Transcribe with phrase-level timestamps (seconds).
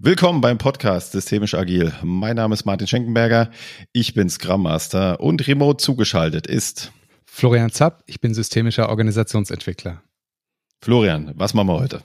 [0.00, 1.92] Willkommen beim Podcast Systemisch Agil.
[2.04, 3.50] Mein Name ist Martin Schenkenberger.
[3.92, 6.92] Ich bin Scrum Master und remote zugeschaltet ist
[7.26, 8.04] Florian Zapp.
[8.06, 10.00] Ich bin systemischer Organisationsentwickler.
[10.80, 12.04] Florian, was machen wir heute?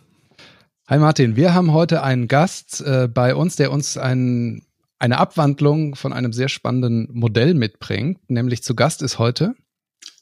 [0.88, 4.66] Hi Martin, wir haben heute einen Gast äh, bei uns, der uns ein,
[4.98, 8.28] eine Abwandlung von einem sehr spannenden Modell mitbringt.
[8.28, 9.54] Nämlich zu Gast ist heute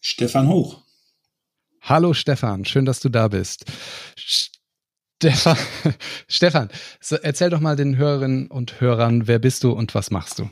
[0.02, 0.82] Stefan Hoch.
[1.80, 3.64] Hallo Stefan, schön, dass du da bist.
[5.22, 5.58] Stefan,
[6.28, 6.70] Stefan,
[7.22, 10.50] erzähl doch mal den Hörerinnen und Hörern, wer bist du und was machst du?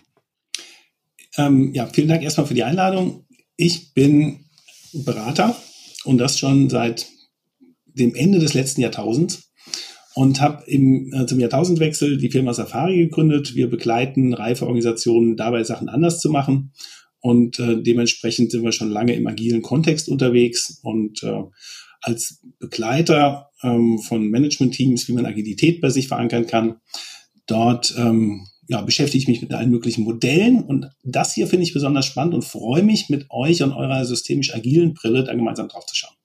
[1.38, 3.26] Ähm, ja, vielen Dank erstmal für die Einladung.
[3.56, 4.46] Ich bin
[4.94, 5.56] Berater
[6.04, 7.08] und das schon seit
[7.88, 9.52] dem Ende des letzten Jahrtausends
[10.14, 13.56] und habe äh, zum Jahrtausendwechsel die Firma Safari gegründet.
[13.56, 16.74] Wir begleiten reife Organisationen dabei, Sachen anders zu machen.
[17.22, 21.42] Und äh, dementsprechend sind wir schon lange im agilen Kontext unterwegs und äh,
[22.02, 26.78] als Begleiter ähm, von Management-Teams, wie man Agilität bei sich verankern kann.
[27.46, 31.74] Dort ähm, ja, beschäftige ich mich mit allen möglichen Modellen und das hier finde ich
[31.74, 35.86] besonders spannend und freue mich, mit euch und eurer systemisch agilen Brille da gemeinsam drauf
[35.88, 36.19] zu schauen.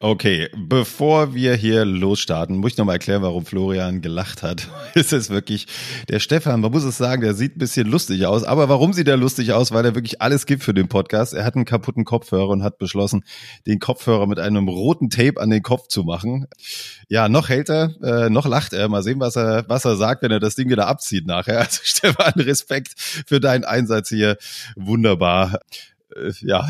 [0.00, 4.68] Okay, bevor wir hier losstarten, muss ich nochmal erklären, warum Florian gelacht hat.
[4.94, 5.66] Es ist wirklich,
[6.08, 8.44] der Stefan, man muss es sagen, der sieht ein bisschen lustig aus.
[8.44, 9.72] Aber warum sieht er lustig aus?
[9.72, 11.34] Weil er wirklich alles gibt für den Podcast.
[11.34, 13.24] Er hat einen kaputten Kopfhörer und hat beschlossen,
[13.66, 16.46] den Kopfhörer mit einem roten Tape an den Kopf zu machen.
[17.08, 18.88] Ja, noch hält er, äh, noch lacht er.
[18.88, 21.58] Mal sehen, was er, was er sagt, wenn er das Ding wieder abzieht nachher.
[21.68, 24.36] Also Stefan, Respekt für deinen Einsatz hier.
[24.76, 25.58] Wunderbar.
[26.14, 26.68] Äh, ja.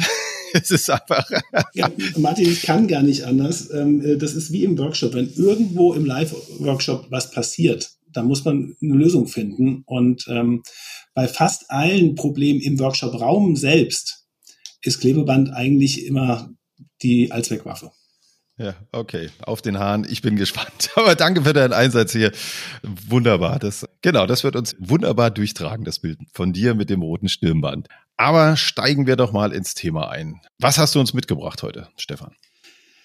[0.53, 1.29] es ist einfach.
[1.75, 3.71] ja, Martin, ich kann gar nicht anders.
[3.73, 5.15] Ähm, äh, das ist wie im Workshop.
[5.15, 9.83] Wenn irgendwo im Live-Workshop was passiert, dann muss man eine Lösung finden.
[9.87, 10.63] Und ähm,
[11.15, 14.27] bei fast allen Problemen im Workshop-Raum selbst
[14.83, 16.51] ist Klebeband eigentlich immer
[17.03, 17.91] die Allzweckwaffe.
[18.59, 19.31] Ja, okay.
[19.43, 20.05] Auf den Hahn.
[20.11, 20.91] Ich bin gespannt.
[20.97, 22.33] Aber danke für deinen Einsatz hier.
[23.09, 23.61] Wunderbar.
[23.61, 27.87] Das, genau, das wird uns wunderbar durchtragen, das Bild von dir mit dem roten Stirnband.
[28.17, 30.41] Aber steigen wir doch mal ins Thema ein.
[30.59, 32.33] Was hast du uns mitgebracht heute, Stefan?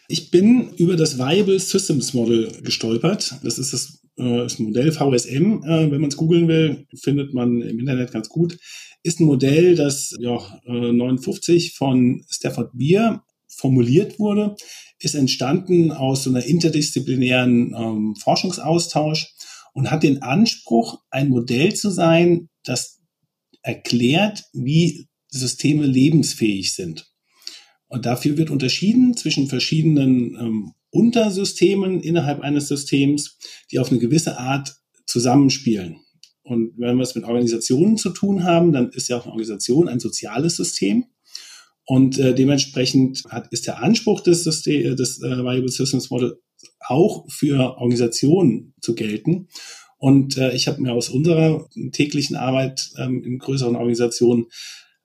[0.08, 3.36] Ich bin über das Viable Systems Model gestolpert.
[3.44, 5.63] Das ist das, äh, das Modell VSM.
[5.63, 8.58] Äh, wenn man es googeln will, findet man im Internet ganz gut.
[9.03, 13.24] Ist ein Modell, das ja, äh, 59 von Stafford Beer
[13.58, 14.56] formuliert wurde,
[15.00, 19.34] ist entstanden aus so einer interdisziplinären ähm, Forschungsaustausch
[19.74, 23.00] und hat den Anspruch, ein Modell zu sein, das
[23.62, 27.12] erklärt, wie Systeme lebensfähig sind.
[27.88, 33.38] Und dafür wird unterschieden zwischen verschiedenen ähm, Untersystemen innerhalb eines Systems,
[33.72, 34.75] die auf eine gewisse Art
[35.06, 35.97] zusammenspielen.
[36.44, 39.88] Und wenn wir es mit Organisationen zu tun haben, dann ist ja auch eine Organisation
[39.88, 41.06] ein soziales System.
[41.85, 46.39] Und äh, dementsprechend hat, ist der Anspruch des, System, des äh, Variable Systems Model
[46.79, 49.47] auch für Organisationen zu gelten.
[49.97, 54.47] Und äh, ich habe mir aus unserer täglichen Arbeit ähm, in größeren Organisationen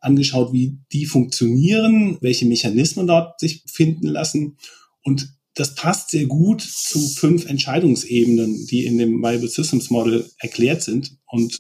[0.01, 4.57] angeschaut, wie die funktionieren, welche Mechanismen dort sich finden lassen.
[5.03, 10.83] Und das passt sehr gut zu fünf Entscheidungsebenen, die in dem Viable Systems Model erklärt
[10.83, 11.17] sind.
[11.27, 11.59] Und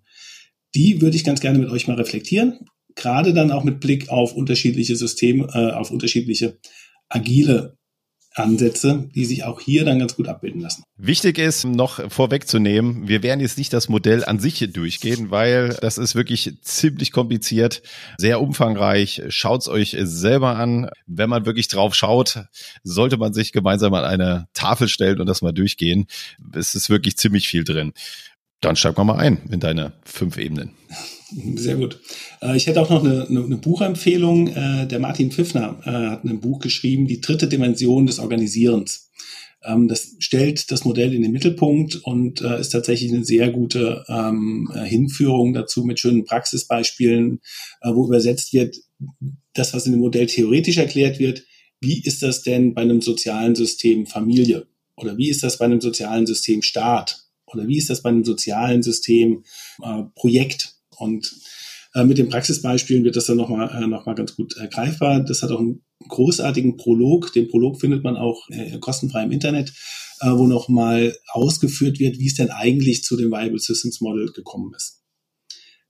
[0.75, 2.69] die würde ich ganz gerne mit euch mal reflektieren.
[2.99, 6.59] Gerade dann auch mit Blick auf unterschiedliche Systeme, äh, auf unterschiedliche
[7.09, 7.77] agile
[8.35, 10.83] Ansätze, die sich auch hier dann ganz gut abbilden lassen.
[10.97, 15.97] Wichtig ist noch vorwegzunehmen, wir werden jetzt nicht das Modell an sich durchgehen, weil das
[15.97, 17.83] ist wirklich ziemlich kompliziert,
[18.19, 19.23] sehr umfangreich.
[19.29, 20.91] Schaut's euch selber an.
[21.07, 22.47] Wenn man wirklich drauf schaut,
[22.83, 26.07] sollte man sich gemeinsam an eine Tafel stellen und das mal durchgehen.
[26.53, 27.93] Es ist wirklich ziemlich viel drin.
[28.61, 30.73] Dann steig mal ein in deine fünf Ebenen.
[31.31, 32.01] Sehr gut.
[32.41, 34.49] Äh, ich hätte auch noch eine, eine, Buchempfehlung.
[34.49, 39.11] Äh, der Martin Pfiffner äh, hat ein Buch geschrieben, Die dritte Dimension des Organisierens.
[39.63, 44.71] Ähm, das stellt das Modell in den Mittelpunkt und ist tatsächlich eine sehr gute ähm,
[44.85, 47.41] Hinführung dazu mit schönen Praxisbeispielen,
[47.85, 48.77] wo übersetzt wird,
[49.55, 51.45] das, was in dem Modell theoretisch erklärt wird,
[51.81, 54.67] wie ist das denn bei einem sozialen System Familie?
[54.97, 57.25] Oder wie ist das bei einem sozialen System Staat?
[57.47, 59.45] Oder wie ist das bei einem sozialen System
[60.15, 60.78] Projekt?
[60.99, 61.35] Und
[61.95, 65.21] äh, mit den Praxisbeispielen wird das dann nochmal äh, noch mal ganz gut ergreifbar.
[65.21, 67.33] Das hat auch einen großartigen Prolog.
[67.33, 69.73] Den Prolog findet man auch äh, kostenfrei im Internet,
[70.21, 74.73] äh, wo nochmal ausgeführt wird, wie es denn eigentlich zu dem Viable Systems Model gekommen
[74.77, 75.03] ist.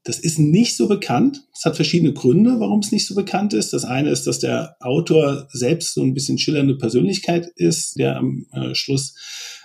[0.04, 1.44] Das ist nicht so bekannt.
[1.54, 3.72] Es hat verschiedene Gründe, warum es nicht so bekannt ist.
[3.72, 8.46] Das eine ist, dass der Autor selbst so ein bisschen schillernde Persönlichkeit ist, der am
[8.52, 9.14] äh, Schluss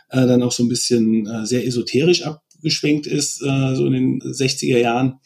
[0.10, 2.25] äh, dann auch so ein bisschen äh, sehr esoterisch
[2.63, 5.19] abgeschwenkt ist, äh, so in den 60er Jahren.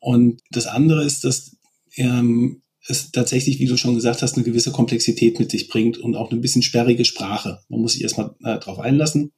[0.00, 1.56] Und das andere ist, dass
[1.96, 6.16] ähm, es tatsächlich, wie du schon gesagt hast, eine gewisse Komplexität mit sich bringt und
[6.16, 7.60] auch eine bisschen sperrige Sprache.
[7.68, 9.32] Man muss sich erstmal äh, darauf einlassen.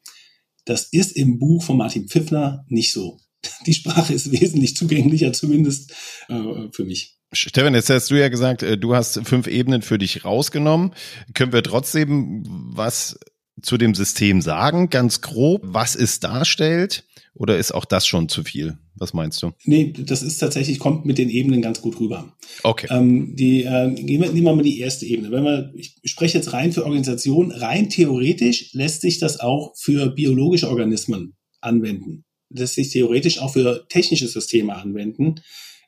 [0.65, 3.19] Das ist im Buch von Martin Pfiffner nicht so.
[3.67, 5.93] Die Sprache ist wesentlich zugänglicher, zumindest
[6.29, 7.19] äh, für mich.
[7.35, 10.95] Stefan, jetzt hast du ja gesagt, äh, du hast fünf Ebenen für dich rausgenommen.
[11.35, 13.19] Können wir trotzdem was
[13.61, 17.05] zu dem System sagen, ganz grob, was es darstellt?
[17.35, 18.79] Oder ist auch das schon zu viel?
[18.95, 19.53] Was meinst du?
[19.65, 22.37] Nee, das ist tatsächlich, kommt mit den Ebenen ganz gut rüber.
[22.63, 22.89] Okay.
[22.91, 25.31] Ähm, die, äh, gehen wir, nehmen wir mal die erste Ebene.
[25.31, 30.11] Wenn wir, ich spreche jetzt rein für Organisationen, rein theoretisch lässt sich das auch für
[30.11, 32.25] biologische Organismen anwenden.
[32.51, 35.37] Lässt sich theoretisch auch für technische Systeme anwenden.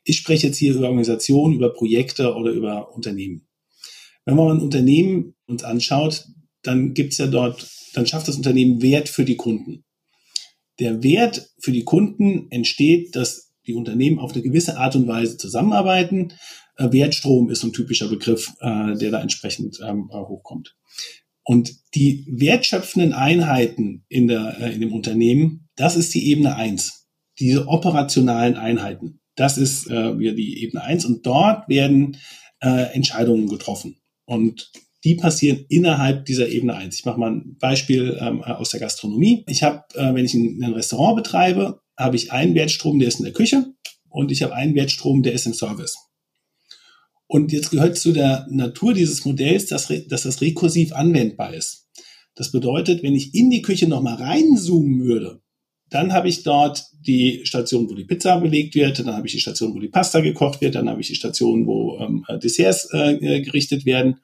[0.03, 3.47] Ich spreche jetzt hier über Organisationen, über Projekte oder über Unternehmen.
[4.25, 6.25] Wenn man ein Unternehmen uns anschaut,
[6.63, 9.84] dann gibt's ja dort, dann schafft das Unternehmen Wert für die Kunden.
[10.79, 15.37] Der Wert für die Kunden entsteht, dass die Unternehmen auf eine gewisse Art und Weise
[15.37, 16.33] zusammenarbeiten.
[16.77, 20.75] Äh, Wertstrom ist so ein typischer Begriff, äh, der da entsprechend ähm, hochkommt.
[21.43, 27.07] Und die wertschöpfenden Einheiten in, der, äh, in dem Unternehmen, das ist die Ebene eins.
[27.39, 31.05] Diese operationalen Einheiten, das ist äh, die Ebene eins.
[31.05, 32.17] Und dort werden
[32.61, 33.97] äh, Entscheidungen getroffen.
[34.25, 34.71] Und
[35.05, 36.99] die passieren innerhalb dieser Ebene 1.
[36.99, 39.45] Ich mache mal ein Beispiel ähm, aus der Gastronomie.
[39.47, 43.19] Ich habe, äh, wenn ich ein, ein Restaurant betreibe, habe ich einen Wertstrom, der ist
[43.19, 43.67] in der Küche
[44.09, 45.95] und ich habe einen Wertstrom, der ist im Service.
[47.27, 51.87] Und jetzt gehört zu der Natur dieses Modells, dass, dass das rekursiv anwendbar ist.
[52.33, 55.41] Das bedeutet, wenn ich in die Küche nochmal reinzoomen würde,
[55.89, 59.39] dann habe ich dort die Station, wo die Pizza belegt wird, dann habe ich die
[59.39, 63.41] Station, wo die Pasta gekocht wird, dann habe ich die Station, wo ähm, Desserts äh,
[63.41, 64.19] gerichtet werden.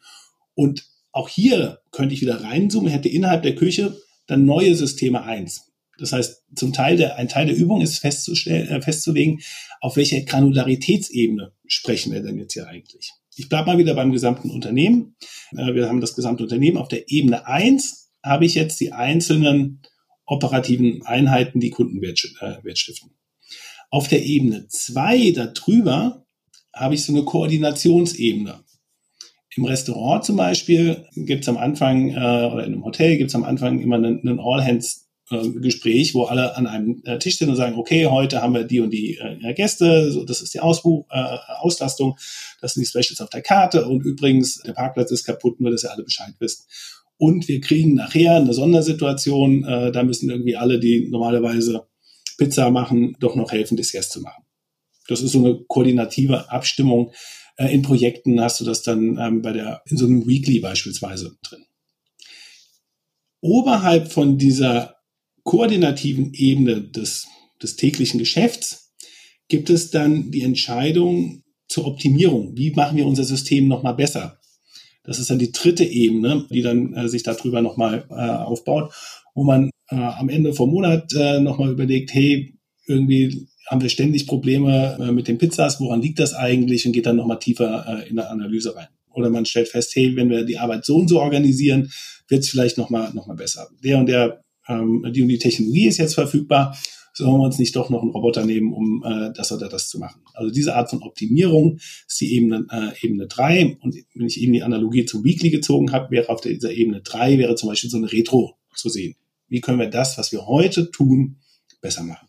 [0.61, 5.71] Und auch hier könnte ich wieder reinzoomen, hätte innerhalb der Küche dann neue Systeme eins.
[5.97, 9.41] Das heißt, zum Teil der, ein Teil der Übung ist festzustellen, äh, festzulegen,
[9.79, 13.11] auf welcher Granularitätsebene sprechen wir denn jetzt hier eigentlich.
[13.35, 15.15] Ich bleibe mal wieder beim gesamten Unternehmen.
[15.57, 16.77] Äh, wir haben das gesamte Unternehmen.
[16.77, 19.81] Auf der Ebene eins habe ich jetzt die einzelnen
[20.27, 23.15] operativen Einheiten, die Kundenwert äh, stiften.
[23.89, 26.23] Auf der Ebene zwei darüber
[26.71, 28.63] habe ich so eine Koordinationsebene.
[29.55, 33.35] Im Restaurant zum Beispiel gibt es am Anfang äh, oder in einem Hotel gibt es
[33.35, 37.75] am Anfang immer einen, einen All-Hands-Gespräch, wo alle an einem äh, Tisch sind und sagen,
[37.75, 41.37] okay, heute haben wir die und die äh, Gäste, so, das ist die Ausbuch, äh,
[41.59, 42.17] Auslastung,
[42.61, 45.83] das sind die Specials auf der Karte und übrigens, der Parkplatz ist kaputt, nur dass
[45.83, 46.67] ihr alle Bescheid wisst.
[47.17, 51.87] Und wir kriegen nachher eine Sondersituation, äh, da müssen irgendwie alle, die normalerweise
[52.37, 54.43] Pizza machen, doch noch helfen, Desserts zu machen.
[55.07, 57.11] Das ist so eine koordinative Abstimmung,
[57.61, 61.37] äh, in Projekten hast du das dann ähm, bei der, in so einem Weekly beispielsweise
[61.43, 61.65] drin.
[63.41, 64.95] Oberhalb von dieser
[65.43, 67.27] koordinativen Ebene des,
[67.61, 68.93] des täglichen Geschäfts
[69.47, 72.55] gibt es dann die Entscheidung zur Optimierung.
[72.55, 74.39] Wie machen wir unser System nochmal besser?
[75.03, 78.93] Das ist dann die dritte Ebene, die dann äh, sich darüber nochmal äh, aufbaut,
[79.33, 84.27] wo man äh, am Ende vom Monat äh, nochmal überlegt, hey, irgendwie haben wir ständig
[84.27, 88.09] Probleme äh, mit den Pizzas, woran liegt das eigentlich und geht dann nochmal tiefer äh,
[88.09, 88.89] in der Analyse rein.
[89.13, 91.89] Oder man stellt fest, hey, wenn wir die Arbeit so und so organisieren,
[92.27, 93.69] wird es vielleicht nochmal noch mal besser.
[93.81, 96.77] Der und der, ähm, die und die Technologie ist jetzt verfügbar,
[97.13, 99.99] sollen wir uns nicht doch noch einen Roboter nehmen, um äh, das oder das zu
[99.99, 100.21] machen.
[100.33, 103.77] Also diese Art von Optimierung ist die Ebene, äh, Ebene 3.
[103.79, 107.37] Und wenn ich eben die Analogie zum Weekly gezogen habe, wäre auf dieser Ebene 3
[107.37, 109.15] wäre zum Beispiel so eine Retro zu sehen.
[109.47, 111.37] Wie können wir das, was wir heute tun,
[111.81, 112.27] besser machen?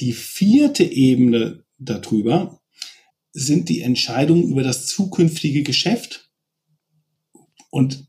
[0.00, 2.60] Die vierte Ebene darüber
[3.32, 6.30] sind die Entscheidungen über das zukünftige Geschäft
[7.70, 8.06] und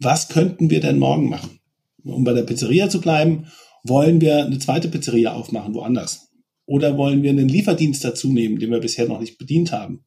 [0.00, 1.60] was könnten wir denn morgen machen?
[2.02, 3.46] Um bei der Pizzeria zu bleiben,
[3.84, 6.30] wollen wir eine zweite Pizzeria aufmachen, woanders?
[6.66, 10.04] Oder wollen wir einen Lieferdienst dazu nehmen, den wir bisher noch nicht bedient haben?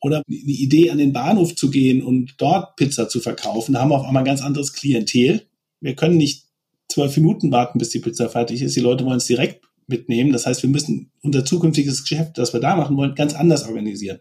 [0.00, 3.90] Oder die Idee, an den Bahnhof zu gehen und dort Pizza zu verkaufen, da haben
[3.90, 5.48] wir auf einmal ein ganz anderes Klientel.
[5.80, 6.44] Wir können nicht
[6.88, 8.76] zwölf Minuten warten, bis die Pizza fertig ist.
[8.76, 10.32] Die Leute wollen es direkt mitnehmen.
[10.32, 14.20] Das heißt, wir müssen unser zukünftiges Geschäft, das wir da machen wollen, ganz anders organisieren.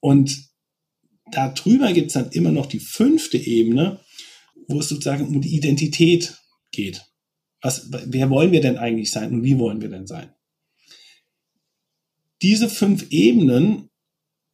[0.00, 0.50] Und
[1.30, 4.00] darüber gibt es dann immer noch die fünfte Ebene,
[4.68, 6.36] wo es sozusagen um die Identität
[6.70, 7.04] geht.
[7.62, 10.32] Was, wer wollen wir denn eigentlich sein und wie wollen wir denn sein?
[12.42, 13.88] Diese fünf Ebenen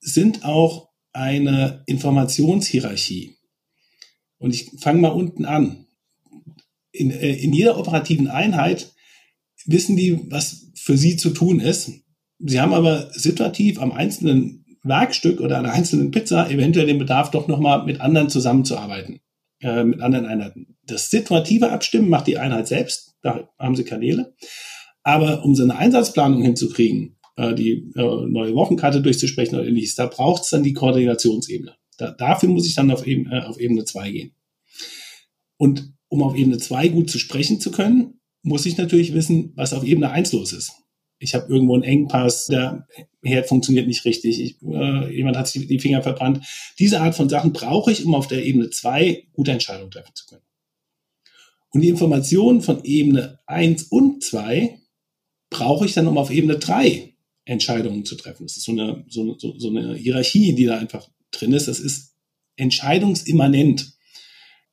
[0.00, 3.36] sind auch eine Informationshierarchie.
[4.38, 5.86] Und ich fange mal unten an.
[6.90, 8.92] In, äh, in jeder operativen Einheit
[9.66, 11.90] wissen die, was für sie zu tun ist.
[12.38, 17.30] Sie haben aber situativ am einzelnen Werkstück oder an einer einzelnen Pizza eventuell den Bedarf,
[17.30, 19.20] doch nochmal mit anderen zusammenzuarbeiten,
[19.60, 20.76] äh, mit anderen Einheiten.
[20.84, 24.34] Das situative Abstimmen macht die Einheit selbst, da haben sie Kanäle.
[25.04, 30.06] Aber um so eine Einsatzplanung hinzukriegen, äh, die äh, neue Wochenkarte durchzusprechen oder ähnliches, da
[30.06, 31.74] braucht es dann die Koordinationsebene.
[31.98, 34.34] Da, dafür muss ich dann auf, Ebene, äh, auf Ebene 2 gehen.
[35.56, 39.72] Und um auf Ebene 2 gut zu sprechen zu können, muss ich natürlich wissen, was
[39.72, 40.72] auf Ebene 1 los ist.
[41.18, 42.88] Ich habe irgendwo einen Engpass, der
[43.22, 46.44] Herd funktioniert nicht richtig, ich, äh, jemand hat sich die Finger verbrannt.
[46.80, 50.26] Diese Art von Sachen brauche ich, um auf der Ebene 2 gute Entscheidungen treffen zu
[50.26, 50.42] können.
[51.70, 54.80] Und die Informationen von Ebene 1 und 2
[55.48, 58.44] brauche ich dann, um auf Ebene 3 Entscheidungen zu treffen.
[58.44, 61.68] Das ist so eine, so, so, so eine Hierarchie, die da einfach drin ist.
[61.68, 62.14] Das ist
[62.56, 63.94] entscheidungsimmanent.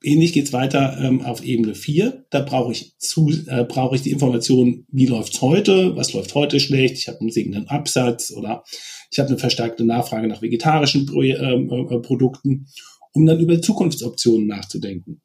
[0.02, 2.26] Ähnlich geht's weiter ähm, auf Ebene 4.
[2.30, 6.62] Da brauche ich, zu, äh, brauche ich die Information, wie läuft's heute, was läuft heute
[6.62, 8.64] schlecht, ich habe einen sinkenden Absatz oder
[9.12, 12.68] ich habe eine verstärkte Nachfrage nach vegetarischen Pro ähm, äh, Produkten,
[13.12, 15.22] um dann über Zukunftsoptionen nachzudenken.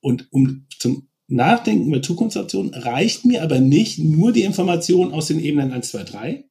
[0.00, 5.38] Und um zum Nachdenken über Zukunftsoptionen reicht mir aber nicht nur die Information aus den
[5.38, 6.44] Ebenen 1, 2, 3,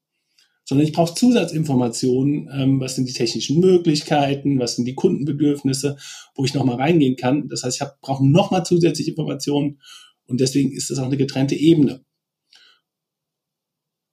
[0.71, 5.97] sondern ich brauche Zusatzinformationen, ähm, was sind die technischen Möglichkeiten, was sind die Kundenbedürfnisse,
[6.33, 7.49] wo ich nochmal reingehen kann.
[7.49, 9.81] Das heißt, ich brauche nochmal zusätzliche Informationen
[10.27, 12.05] und deswegen ist das auch eine getrennte Ebene.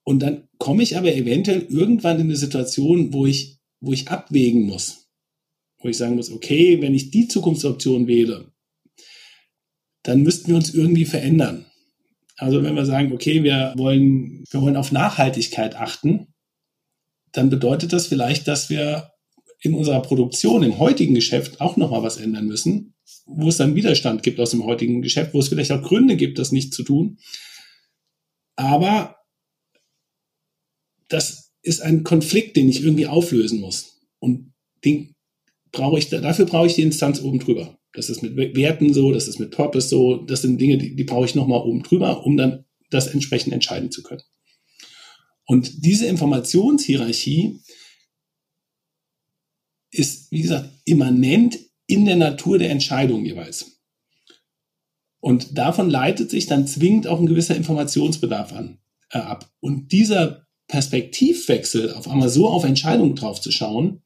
[0.03, 4.63] Und dann komme ich aber eventuell irgendwann in eine Situation, wo ich, wo ich abwägen
[4.63, 5.07] muss,
[5.77, 8.51] wo ich sagen muss, okay, wenn ich die Zukunftsoption wähle,
[10.03, 11.67] dann müssten wir uns irgendwie verändern.
[12.35, 16.33] Also wenn wir sagen, okay, wir wollen, wir wollen auf Nachhaltigkeit achten,
[17.31, 19.11] dann bedeutet das vielleicht, dass wir
[19.61, 22.95] in unserer Produktion im heutigen Geschäft auch nochmal was ändern müssen,
[23.25, 26.39] wo es dann Widerstand gibt aus dem heutigen Geschäft, wo es vielleicht auch Gründe gibt,
[26.39, 27.17] das nicht zu tun.
[28.55, 29.17] Aber
[31.09, 33.99] das ist ein Konflikt, den ich irgendwie auflösen muss.
[34.19, 34.53] Und
[34.85, 35.15] den
[35.71, 37.77] brauche ich, dafür brauche ich die Instanz oben drüber.
[37.93, 41.03] Das ist mit Werten so, das ist mit Purpose so, das sind Dinge, die, die
[41.03, 44.21] brauche ich nochmal oben drüber, um dann das entsprechend entscheiden zu können.
[45.49, 47.59] Und diese Informationshierarchie
[49.89, 53.79] ist, wie gesagt, immanent in der Natur der Entscheidung jeweils.
[55.19, 58.77] Und davon leitet sich dann zwingend auch ein gewisser Informationsbedarf an,
[59.09, 59.51] äh, ab.
[59.59, 64.03] Und dieser Perspektivwechsel, auf einmal so auf Entscheidungen drauf zu schauen,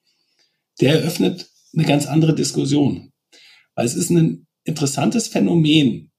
[0.79, 3.11] der eröffnet eine ganz andere Diskussion.
[3.75, 6.09] Weil es ist ein interessantes Phänomen,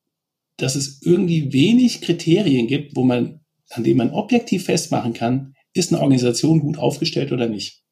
[0.58, 3.40] dass es irgendwie wenig Kriterien gibt, wo man
[3.70, 7.82] an dem man objektiv festmachen kann, ist eine Organisation gut aufgestellt oder nicht.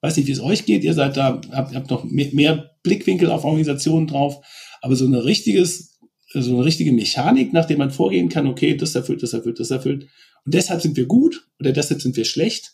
[0.00, 0.82] Weiß nicht, wie es euch geht.
[0.82, 4.44] Ihr seid da, habt, habt noch mehr, mehr Blickwinkel auf Organisationen drauf.
[4.80, 6.00] Aber so eine richtiges,
[6.32, 9.70] so eine richtige Mechanik, nach der man vorgehen kann, okay, das erfüllt, das erfüllt, das
[9.70, 10.08] erfüllt.
[10.44, 12.72] Und deshalb sind wir gut oder deshalb sind wir schlecht.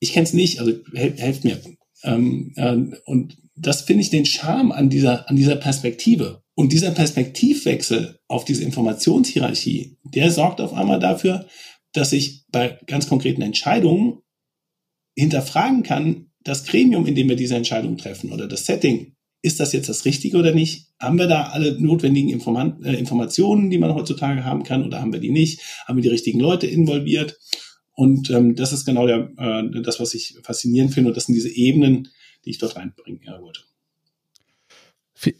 [0.00, 1.60] Ich kenne es nicht, also helft, helft mir.
[2.02, 6.43] Ähm, äh, und das finde ich den Charme an dieser, an dieser Perspektive.
[6.54, 11.46] Und dieser Perspektivwechsel auf diese Informationshierarchie, der sorgt auf einmal dafür,
[11.92, 14.20] dass ich bei ganz konkreten Entscheidungen
[15.16, 19.72] hinterfragen kann, das Gremium, in dem wir diese Entscheidung treffen oder das Setting, ist das
[19.72, 20.88] jetzt das Richtige oder nicht?
[20.98, 25.12] Haben wir da alle notwendigen Informan äh, Informationen, die man heutzutage haben kann, oder haben
[25.12, 25.60] wir die nicht?
[25.86, 27.38] Haben wir die richtigen Leute involviert?
[27.92, 31.10] Und ähm, das ist genau der, äh, das, was ich faszinierend finde.
[31.10, 32.08] Und das sind diese Ebenen,
[32.44, 33.60] die ich dort reinbringen ja, wollte.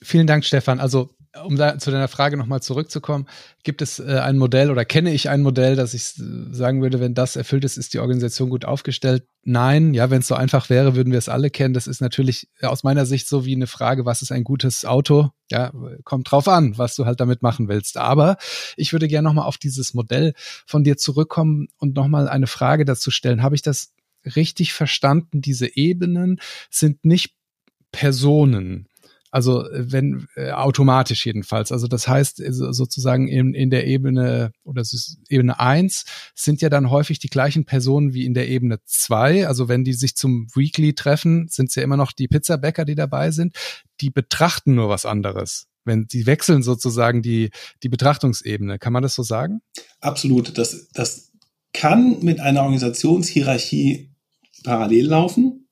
[0.03, 0.81] Vielen Dank, Stefan.
[0.81, 1.11] Also
[1.43, 3.27] um da zu deiner Frage nochmal zurückzukommen,
[3.65, 7.15] gibt es äh, ein Modell oder kenne ich ein Modell, dass ich sagen würde, wenn
[7.15, 9.27] das erfüllt ist, ist die Organisation gut aufgestellt?
[9.43, 11.75] Nein, ja, wenn es so einfach wäre, würden wir es alle kennen.
[11.75, 15.31] Das ist natürlich aus meiner Sicht so wie eine Frage, was ist ein gutes Auto?
[15.51, 15.73] Ja,
[16.05, 17.97] kommt drauf an, was du halt damit machen willst.
[17.97, 18.37] Aber
[18.77, 20.35] ich würde gerne nochmal auf dieses Modell
[20.67, 23.43] von dir zurückkommen und nochmal eine Frage dazu stellen.
[23.43, 23.93] Habe ich das
[24.37, 25.41] richtig verstanden?
[25.41, 27.35] Diese Ebenen sind nicht
[27.93, 28.89] Personen,
[29.35, 31.73] also wenn äh, automatisch jedenfalls.
[31.73, 34.85] Also das heißt äh, sozusagen in, in der Ebene oder
[35.29, 36.05] Ebene eins
[36.37, 39.49] sind ja dann häufig die gleichen Personen wie in der Ebene zwei.
[39.49, 42.95] Also wenn die sich zum Weekly treffen, sind es ja immer noch die Pizzabäcker, die
[42.95, 43.57] dabei sind.
[44.01, 47.51] Die betrachten nur was anderes wenn die wechseln sozusagen die,
[47.83, 48.79] die Betrachtungsebene.
[48.79, 49.61] Kann man das so sagen?
[50.01, 50.57] Absolut.
[50.57, 51.31] Das, das
[51.75, 54.11] kann mit einer Organisationshierarchie
[54.63, 55.69] parallel laufen,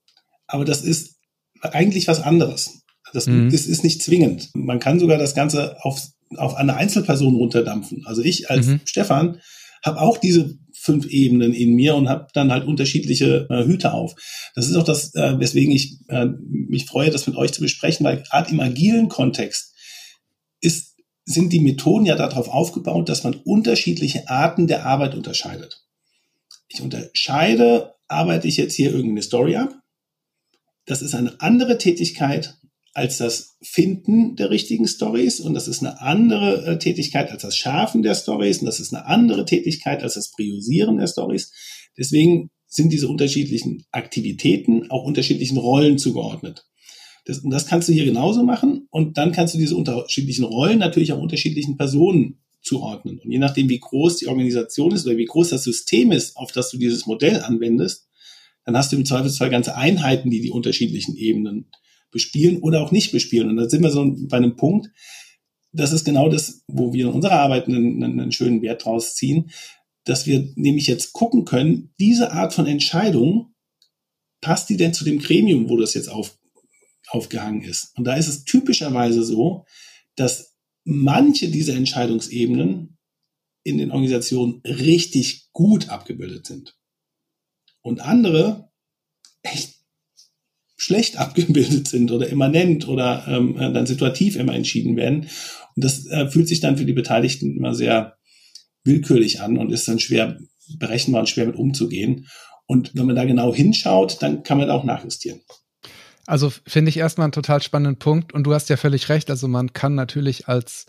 [0.47, 1.16] aber das ist
[1.62, 2.82] eigentlich was anderes.
[3.12, 3.49] Das mhm.
[3.49, 4.50] ist, ist nicht zwingend.
[4.54, 6.00] Man kann sogar das Ganze auf,
[6.37, 8.04] auf eine Einzelperson runterdampfen.
[8.07, 8.81] Also ich als mhm.
[8.85, 9.40] Stefan
[9.85, 14.14] habe auch diese fünf Ebenen in mir und habe dann halt unterschiedliche äh, Hüte auf.
[14.54, 18.04] Das ist auch das, äh, weswegen ich äh, mich freue, das mit euch zu besprechen,
[18.04, 19.75] weil gerade im agilen Kontext
[20.61, 25.85] ist, sind die Methoden ja darauf aufgebaut, dass man unterschiedliche Arten der Arbeit unterscheidet.
[26.69, 29.75] Ich unterscheide, arbeite ich jetzt hier irgendeine Story ab.
[30.87, 32.59] Das ist eine andere Tätigkeit
[32.95, 37.57] als das Finden der richtigen Stories und das ist eine andere äh, Tätigkeit als das
[37.57, 41.53] Schärfen der Stories und das ist eine andere Tätigkeit als das Priorisieren der Stories.
[41.97, 46.65] Deswegen sind diese unterschiedlichen Aktivitäten auch unterschiedlichen Rollen zugeordnet.
[47.25, 50.79] Das, und das kannst du hier genauso machen und dann kannst du diese unterschiedlichen Rollen
[50.79, 53.19] natürlich auch unterschiedlichen Personen zuordnen.
[53.19, 56.53] Und je nachdem, wie groß die Organisation ist oder wie groß das System ist, auf
[56.53, 58.09] das du dieses Modell anwendest,
[58.65, 61.71] dann hast du im Zweifelsfall ganze Einheiten, die die unterschiedlichen Ebenen
[62.12, 63.49] bespielen oder auch nicht bespielen.
[63.50, 64.90] Und da sind wir so bei einem Punkt,
[65.73, 69.50] das ist genau das, wo wir in unserer Arbeit einen, einen schönen Wert draus ziehen,
[70.04, 73.54] dass wir nämlich jetzt gucken können, diese Art von Entscheidung,
[74.40, 76.38] passt die denn zu dem Gremium, wo das jetzt auf,
[77.09, 77.97] aufgehangen ist?
[77.97, 79.64] Und da ist es typischerweise so,
[80.16, 82.99] dass manche dieser Entscheidungsebenen
[83.64, 86.76] in den Organisationen richtig gut abgebildet sind.
[87.81, 88.71] Und andere
[89.42, 89.82] echt
[90.83, 95.29] schlecht abgebildet sind oder immanent oder ähm, dann situativ immer entschieden werden.
[95.75, 98.17] Und das äh, fühlt sich dann für die Beteiligten immer sehr
[98.85, 100.39] willkürlich an und ist dann schwer
[100.79, 102.27] berechenbar und schwer mit umzugehen.
[102.67, 105.41] Und wenn man da genau hinschaut, dann kann man da auch nachjustieren.
[106.27, 109.29] Also finde ich erstmal einen total spannenden Punkt und du hast ja völlig recht.
[109.31, 110.87] Also man kann natürlich als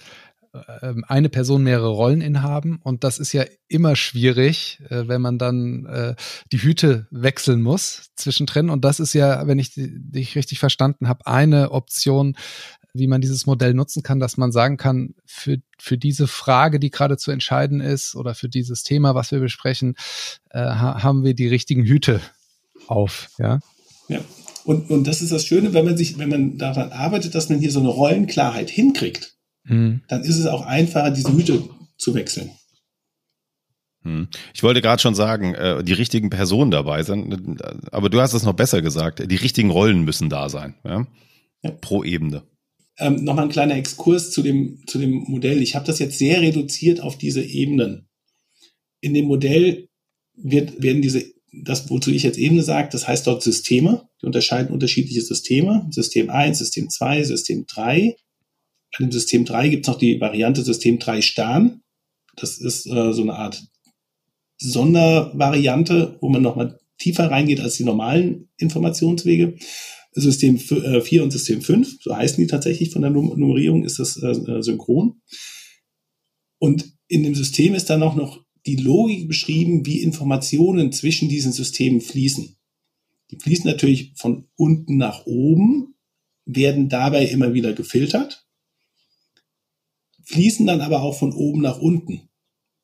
[1.08, 5.86] eine Person mehrere Rollen inhaben und das ist ja immer schwierig, äh, wenn man dann
[5.86, 6.16] äh,
[6.52, 11.26] die Hüte wechseln muss zwischendrin und das ist ja, wenn ich dich richtig verstanden habe,
[11.26, 12.36] eine Option,
[12.94, 16.92] wie man dieses Modell nutzen kann, dass man sagen kann, für, für diese Frage, die
[16.92, 19.96] gerade zu entscheiden ist oder für dieses Thema, was wir besprechen,
[20.52, 22.22] äh, haben wir die richtigen Hüte
[22.88, 23.60] auf, ja.
[24.08, 24.20] Ja.
[24.66, 27.60] Und, und das ist das Schöne, wenn man sich, wenn man daran arbeitet, dass man
[27.60, 29.33] hier so eine Rollenklarheit hinkriegt,
[29.64, 30.02] mhm.
[30.08, 32.52] dann ist es auch einfacher, diese Hüte zu wechseln.
[34.04, 34.28] Hm.
[34.54, 38.44] Ich wollte gerade schon sagen, äh, die richtigen Personen dabei sind, aber du hast es
[38.44, 41.08] noch besser gesagt, die richtigen Rollen müssen da sein, ja?
[41.64, 41.72] Ja.
[41.72, 42.44] pro Ebene.
[43.00, 45.62] Ähm, Nochmal ein kleiner Exkurs zu dem, zu dem Modell.
[45.62, 48.10] Ich habe das jetzt sehr reduziert auf diese Ebenen.
[49.00, 49.88] In dem Modell
[50.36, 54.10] wird, werden diese, das, wozu ich jetzt Ebene sage, das heißt dort Systeme.
[54.22, 55.88] Die unterscheiden unterschiedliche Systeme.
[55.90, 58.16] System 1, System 2, System 3.
[59.00, 61.82] Dem System 3 gibt es noch die Variante System 3 Stern.
[62.36, 63.64] Das ist äh, so eine Art
[64.58, 69.58] Sondervariante, wo man nochmal tiefer reingeht als die normalen Informationswege.
[70.16, 74.18] System 4 äh, und System 5, so heißen die tatsächlich von der Nummerierung, ist das
[74.18, 75.22] äh, äh, synchron.
[76.60, 81.52] Und in dem System ist dann auch noch die Logik beschrieben, wie Informationen zwischen diesen
[81.52, 82.56] Systemen fließen.
[83.32, 85.96] Die fließen natürlich von unten nach oben,
[86.46, 88.46] werden dabei immer wieder gefiltert,
[90.26, 92.30] fließen dann aber auch von oben nach unten.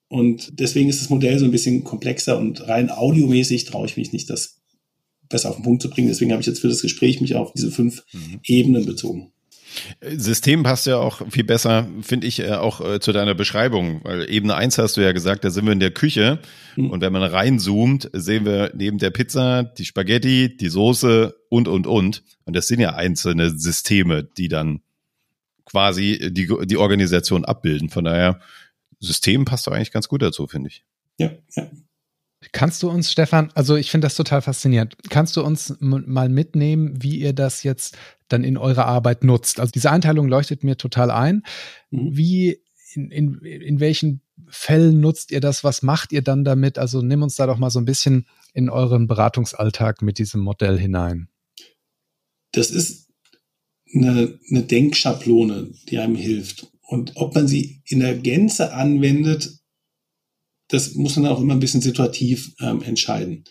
[0.08, 4.12] Und deswegen ist das Modell so ein bisschen komplexer und rein audiomäßig traue ich mich
[4.12, 4.60] nicht, das
[5.30, 6.08] besser auf den Punkt zu bringen.
[6.08, 8.40] Deswegen habe ich jetzt für das Gespräch mich auf diese fünf mhm.
[8.44, 9.32] Ebenen bezogen.
[10.02, 14.02] System passt ja auch viel besser, finde ich, äh, auch äh, zu deiner Beschreibung.
[14.04, 16.40] Weil Ebene eins hast du ja gesagt, da sind wir in der Küche.
[16.76, 16.90] Mhm.
[16.90, 21.86] Und wenn man reinzoomt, sehen wir neben der Pizza die Spaghetti, die Soße und, und,
[21.86, 22.24] und.
[22.46, 24.82] Und das sind ja einzelne Systeme, die dann
[25.70, 27.90] quasi die, die Organisation abbilden.
[27.90, 28.40] Von daher,
[29.00, 30.84] System passt doch eigentlich ganz gut dazu, finde ich.
[31.18, 31.70] Ja, ja.
[32.54, 36.94] Kannst du uns, Stefan, also ich finde das total faszinierend, kannst du uns mal mitnehmen,
[37.02, 37.98] wie ihr das jetzt
[38.30, 39.60] dann in eurer Arbeit nutzt?
[39.60, 41.44] Also diese Einteilung leuchtet mir total ein.
[41.92, 42.16] Mhm.
[42.16, 42.62] Wie,
[42.94, 45.66] in, in, in welchen Fällen nutzt ihr das?
[45.66, 46.78] Was macht ihr dann damit?
[46.78, 50.80] Also nimm uns da doch mal so ein bisschen in euren Beratungsalltag mit diesem Modell
[50.80, 51.28] hinein.
[52.54, 53.09] Das ist
[53.94, 56.68] eine, eine Denkschablone, die einem hilft.
[56.82, 59.60] Und ob man sie in der Gänze anwendet,
[60.70, 63.44] das muss man auch immer ein bisschen situativ ähm, entscheiden.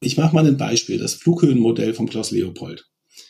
[0.00, 2.84] Ich mache mal ein Beispiel, das Flughöhenmodell von Klaus Leopold.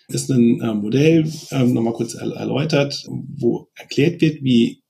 [0.09, 4.83] Ist ein äh, Modell, ähm, nochmal kurz er erläutert, wo erklärt wird, wie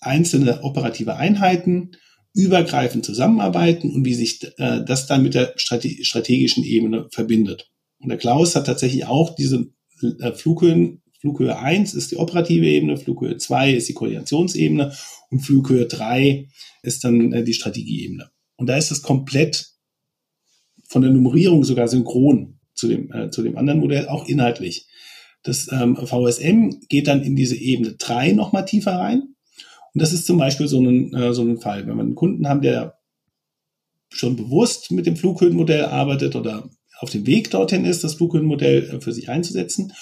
[0.00, 1.92] einzelne operative Einheiten
[2.34, 7.70] übergreifend zusammenarbeiten und wie sich äh, das dann mit der Strate strategischen Ebene verbindet.
[7.98, 9.66] Und der Klaus hat tatsächlich auch diese
[10.20, 14.92] äh, Flughöhen, Flughöhe 1 ist die operative Ebene, Flughöhe 2 ist die Koordinationsebene
[15.30, 16.48] und Flughöhe 3
[16.82, 18.30] ist dann äh, die Strategieebene.
[18.56, 19.72] Und da ist es komplett
[20.88, 24.86] von der Nummerierung sogar synchron zu dem, äh, zu dem anderen Modell, auch inhaltlich.
[25.42, 29.34] Das ähm, VSM geht dann in diese Ebene 3 nochmal tiefer rein.
[29.94, 31.88] Und das ist zum Beispiel so ein, äh, so ein Fall.
[31.88, 32.98] Wenn wir einen Kunden haben, der
[34.10, 39.00] schon bewusst mit dem Flughöhenmodell arbeitet oder auf dem Weg dorthin ist, das Flughöhenmodell äh,
[39.00, 39.92] für sich einzusetzen,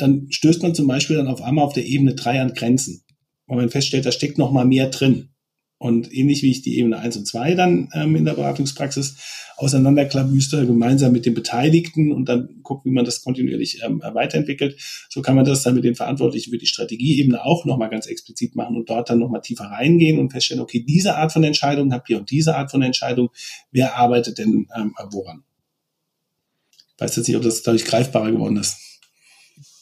[0.00, 3.02] dann stößt man zum Beispiel dann auf einmal auf der Ebene 3 an Grenzen.
[3.46, 5.28] Weil man feststellt, da steckt noch mal mehr drin.
[5.78, 9.16] Und ähnlich wie ich die Ebene 1 und 2 dann ähm, in der Beratungspraxis
[9.56, 14.80] auseinanderklabüster, gemeinsam mit den Beteiligten und dann guckt, wie man das kontinuierlich ähm, weiterentwickelt,
[15.10, 18.56] so kann man das dann mit den Verantwortlichen für die Strategieebene auch nochmal ganz explizit
[18.56, 22.08] machen und dort dann nochmal tiefer reingehen und feststellen, okay, diese Art von Entscheidung habt
[22.08, 23.28] ihr und diese Art von Entscheidung,
[23.70, 25.42] wer arbeitet denn ähm, woran?
[26.96, 28.93] Ich weiß jetzt nicht, ob das dadurch greifbarer geworden ist.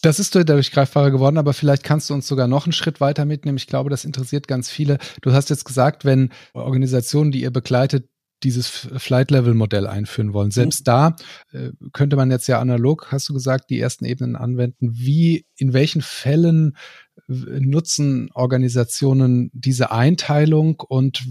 [0.03, 3.25] Das ist dadurch greifbarer geworden, aber vielleicht kannst du uns sogar noch einen Schritt weiter
[3.25, 3.57] mitnehmen.
[3.57, 4.99] Ich glaube, das interessiert ganz viele.
[5.23, 8.09] Du hast jetzt gesagt, wenn Organisationen, die ihr begleitet,
[8.43, 10.51] dieses Flight-Level-Modell einführen wollen.
[10.51, 10.85] Selbst mhm.
[10.85, 11.17] da
[11.53, 14.91] äh, könnte man jetzt ja analog, hast du gesagt, die ersten Ebenen anwenden.
[14.93, 16.77] Wie, in welchen Fällen
[17.29, 21.25] nutzen Organisationen diese Einteilung und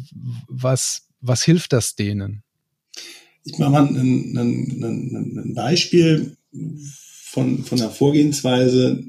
[0.47, 2.43] was, was hilft das denen?
[3.43, 6.37] Ich mache mal ein, ein, ein Beispiel
[7.31, 9.01] von, von der Vorgehensweise,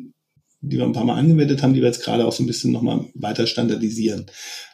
[0.60, 2.70] die wir ein paar Mal angewendet haben, die wir jetzt gerade auch so ein bisschen
[2.70, 4.26] nochmal weiter standardisieren.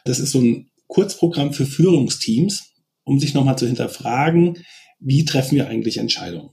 [0.05, 2.73] Das ist so ein Kurzprogramm für Führungsteams,
[3.05, 4.63] um sich nochmal zu hinterfragen,
[4.99, 6.51] wie treffen wir eigentlich Entscheidungen.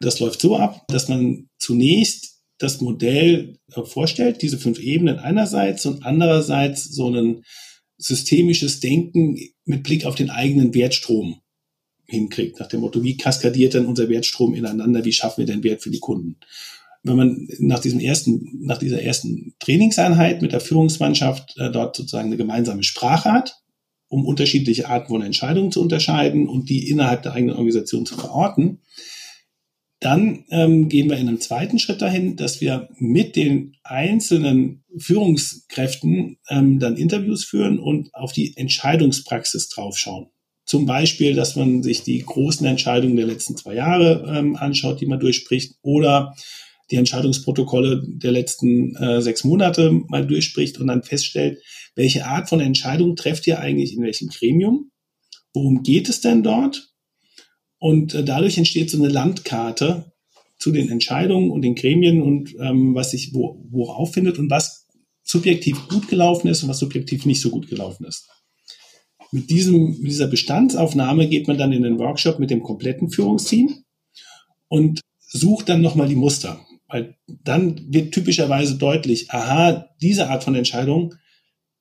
[0.00, 5.86] Das läuft so ab, dass man zunächst das Modell äh, vorstellt, diese fünf Ebenen einerseits
[5.86, 7.42] und andererseits so ein
[7.98, 11.41] systemisches Denken mit Blick auf den eigenen Wertstrom
[12.12, 15.82] hinkriegt, nach dem Motto, wie kaskadiert denn unser Wertstrom ineinander, wie schaffen wir den Wert
[15.82, 16.36] für die Kunden?
[17.02, 22.28] Wenn man nach diesem ersten, nach dieser ersten Trainingseinheit mit der Führungsmannschaft äh, dort sozusagen
[22.28, 23.62] eine gemeinsame Sprache hat,
[24.08, 28.78] um unterschiedliche Arten von Entscheidungen zu unterscheiden und die innerhalb der eigenen Organisation zu verorten,
[30.00, 36.38] dann ähm, gehen wir in einem zweiten Schritt dahin, dass wir mit den einzelnen Führungskräften
[36.48, 40.31] ähm, dann Interviews führen und auf die Entscheidungspraxis draufschauen.
[40.64, 45.06] Zum Beispiel, dass man sich die großen Entscheidungen der letzten zwei Jahre ähm, anschaut, die
[45.06, 46.34] man durchspricht, oder
[46.90, 51.62] die Entscheidungsprotokolle der letzten äh, sechs Monate mal durchspricht und dann feststellt,
[51.94, 54.90] welche Art von Entscheidung trefft ihr eigentlich in welchem Gremium?
[55.54, 56.90] Worum geht es denn dort?
[57.78, 60.12] Und äh, dadurch entsteht so eine Landkarte
[60.58, 64.86] zu den Entscheidungen und den Gremien und ähm, was sich wo, wo auffindet und was
[65.24, 68.28] subjektiv gut gelaufen ist und was subjektiv nicht so gut gelaufen ist.
[69.32, 73.82] Mit, diesem, mit dieser Bestandsaufnahme geht man dann in den Workshop mit dem kompletten Führungsteam
[74.68, 76.60] und sucht dann nochmal die Muster.
[76.86, 81.14] Weil dann wird typischerweise deutlich, aha, diese Art von Entscheidung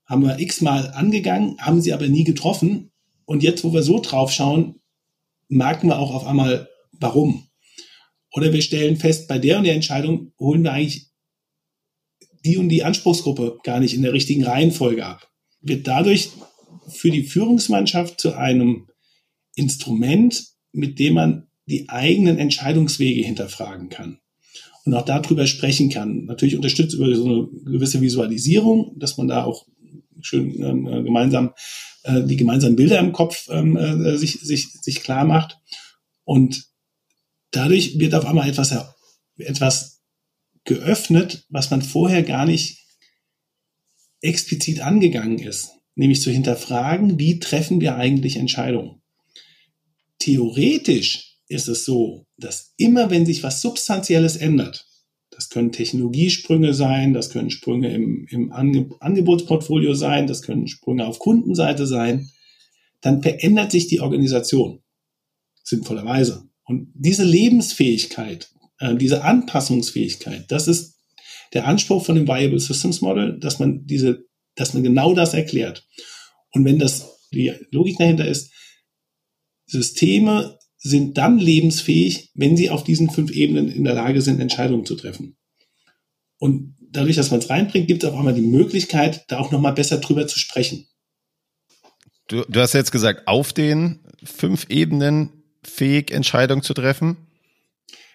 [0.05, 2.91] haben wir x-mal angegangen, haben sie aber nie getroffen.
[3.25, 4.75] Und jetzt, wo wir so drauf schauen,
[5.49, 7.47] merken wir auch auf einmal, warum.
[8.33, 11.07] Oder wir stellen fest, bei der und der Entscheidung holen wir eigentlich
[12.45, 15.29] die und die Anspruchsgruppe gar nicht in der richtigen Reihenfolge ab.
[15.59, 16.31] Wird dadurch
[16.88, 18.88] für die Führungsmannschaft zu einem
[19.55, 24.19] Instrument, mit dem man die eigenen Entscheidungswege hinterfragen kann
[24.86, 26.25] und auch darüber sprechen kann.
[26.25, 29.65] Natürlich unterstützt über so eine gewisse Visualisierung, dass man da auch
[30.21, 31.53] schön ähm, gemeinsam
[32.03, 35.60] äh, die gemeinsamen Bilder im Kopf ähm, äh, sich, sich, sich klar macht.
[36.23, 36.67] Und
[37.51, 38.75] dadurch wird auf einmal etwas,
[39.38, 40.01] etwas
[40.63, 42.86] geöffnet, was man vorher gar nicht
[44.21, 45.71] explizit angegangen ist.
[45.95, 49.01] Nämlich zu hinterfragen, wie treffen wir eigentlich Entscheidungen.
[50.19, 54.88] Theoretisch ist es so, dass immer wenn sich was Substanzielles ändert,
[55.32, 61.08] das können Technologiesprünge sein, das können Sprünge im, im Ange Angebotsportfolio sein, das können Sprünge
[61.08, 62.30] auf Kundenseite sein.
[62.99, 64.84] Dann verändert sich die Organisation
[65.63, 66.49] sinnvollerweise.
[66.65, 70.99] Und diese Lebensfähigkeit, äh, diese Anpassungsfähigkeit, das ist
[71.54, 75.87] der Anspruch von dem Viable Systems Model, dass man diese, dass man genau das erklärt.
[76.51, 78.51] Und wenn das die Logik dahinter ist,
[79.65, 84.85] Systeme sind dann lebensfähig, wenn sie auf diesen fünf Ebenen in der Lage sind, Entscheidungen
[84.85, 85.37] zu treffen.
[86.39, 89.73] Und dadurch, dass man es reinbringt, gibt es auch einmal die Möglichkeit, da auch nochmal
[89.73, 90.87] besser drüber zu sprechen.
[92.27, 97.27] Du, du hast jetzt gesagt, auf den fünf Ebenen fähig, Entscheidungen zu treffen.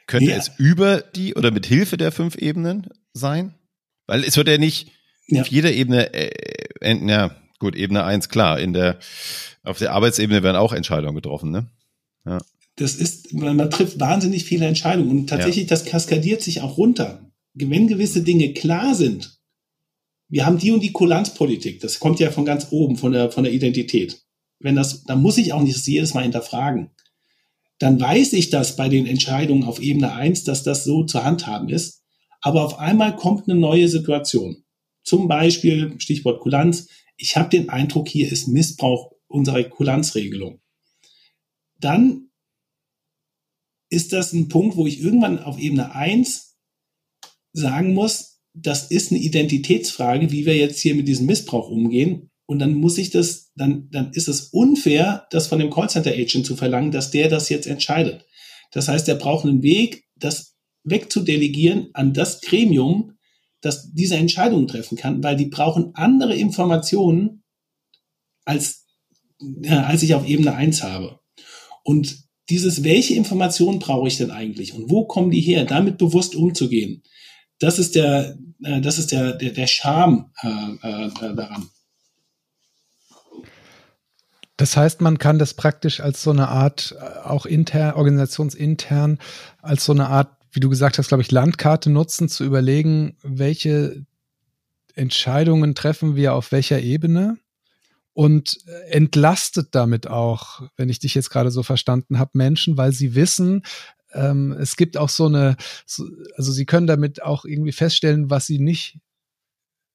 [0.06, 0.36] Könnte ja.
[0.36, 3.54] es über die oder mit Hilfe der fünf Ebenen sein?
[4.06, 4.90] Weil es wird ja nicht
[5.28, 5.42] ja.
[5.42, 8.98] auf jeder Ebene, äh, ja, gut, Ebene eins klar, in der,
[9.62, 11.66] auf der Arbeitsebene werden auch Entscheidungen getroffen, ne?
[12.24, 12.38] Ja
[12.76, 15.70] das ist, man trifft wahnsinnig viele Entscheidungen und tatsächlich, ja.
[15.70, 17.30] das kaskadiert sich auch runter.
[17.54, 19.38] Wenn gewisse Dinge klar sind,
[20.28, 23.44] wir haben die und die Kulanzpolitik, das kommt ja von ganz oben, von der, von
[23.44, 24.22] der Identität.
[24.58, 26.90] Wenn das, dann muss ich auch nicht das jedes Mal hinterfragen.
[27.78, 31.68] Dann weiß ich das bei den Entscheidungen auf Ebene eins, dass das so zu handhaben
[31.68, 32.02] ist.
[32.42, 34.64] Aber auf einmal kommt eine neue Situation.
[35.06, 36.88] Zum Beispiel, Stichwort Kulanz.
[37.16, 40.60] Ich habe den Eindruck, hier ist Missbrauch unserer Kulanzregelung.
[41.78, 42.30] Dann
[43.88, 46.58] ist das ein Punkt, wo ich irgendwann auf Ebene eins
[47.52, 52.30] sagen muss, das ist eine Identitätsfrage, wie wir jetzt hier mit diesem Missbrauch umgehen.
[52.46, 56.56] Und dann muss ich das, dann, dann ist es unfair, das von dem Callcenter-Agent zu
[56.56, 58.26] verlangen, dass der das jetzt entscheidet.
[58.72, 63.15] Das heißt, er braucht einen Weg, das wegzudelegieren an das Gremium,
[63.60, 67.42] das diese Entscheidungen treffen kann, weil die brauchen andere Informationen,
[68.44, 68.86] als,
[69.62, 71.20] äh, als ich auf Ebene eins habe.
[71.82, 76.34] Und dieses, welche Informationen brauche ich denn eigentlich und wo kommen die her, damit bewusst
[76.34, 77.02] umzugehen,
[77.58, 81.68] das ist der, äh, das ist der, der, der Charme äh, äh, daran.
[84.56, 89.18] Das heißt, man kann das praktisch als so eine Art, äh, auch intern, organisationsintern,
[89.60, 94.06] als so eine Art, wie du gesagt hast, glaube ich, Landkarte nutzen, zu überlegen, welche
[94.94, 97.36] Entscheidungen treffen wir auf welcher Ebene
[98.14, 98.56] und
[98.88, 103.64] entlastet damit auch, wenn ich dich jetzt gerade so verstanden habe, Menschen, weil sie wissen,
[104.14, 108.46] ähm, es gibt auch so eine, so, also sie können damit auch irgendwie feststellen, was
[108.46, 108.98] sie nicht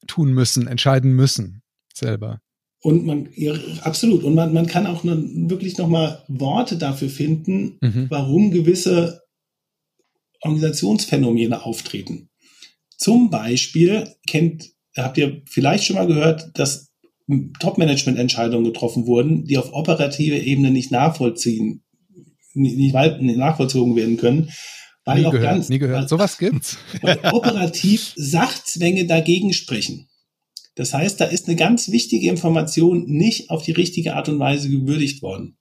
[0.05, 2.39] tun müssen, entscheiden müssen selber.
[2.83, 4.23] Und man, ja, absolut.
[4.23, 8.05] Und man, man kann auch wirklich nochmal Worte dafür finden, mhm.
[8.09, 9.21] warum gewisse
[10.41, 12.29] Organisationsphänomene auftreten.
[12.97, 16.91] Zum Beispiel kennt, habt ihr vielleicht schon mal gehört, dass
[17.59, 21.83] Top-Management-Entscheidungen getroffen wurden, die auf operative Ebene nicht nachvollziehen,
[22.53, 24.51] nicht, nicht nachvollzogen werden können.
[25.05, 26.01] Weil nie auch gehört, ganz, nie gehört.
[26.01, 26.77] Weil, Sowas gibt's.
[27.01, 30.07] Weil operativ Sachzwänge dagegen sprechen.
[30.75, 34.69] Das heißt, da ist eine ganz wichtige Information nicht auf die richtige Art und Weise
[34.69, 35.57] gewürdigt worden.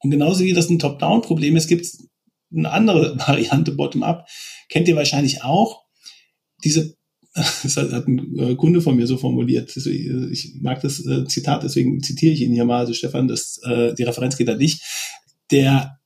[0.00, 2.09] Und genauso wie das ein Top-Down-Problem ist, gibt es
[2.54, 4.28] eine andere Variante Bottom-up.
[4.68, 5.84] Kennt ihr wahrscheinlich auch.
[6.64, 6.96] Diese,
[7.34, 9.76] das hat ein äh, Kunde von mir so formuliert.
[9.76, 12.80] Ich mag das äh, Zitat, deswegen zitiere ich ihn hier mal.
[12.80, 14.80] Also Stefan, das, äh, die Referenz geht an dich.
[15.50, 15.98] Der,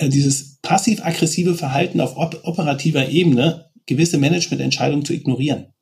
[0.00, 5.74] dieses passiv-aggressive Verhalten auf operativer Ebene, gewisse Managemententscheidungen zu ignorieren.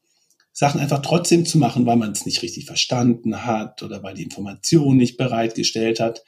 [0.58, 4.24] Sachen einfach trotzdem zu machen, weil man es nicht richtig verstanden hat oder weil die
[4.24, 6.24] Information nicht bereitgestellt hat.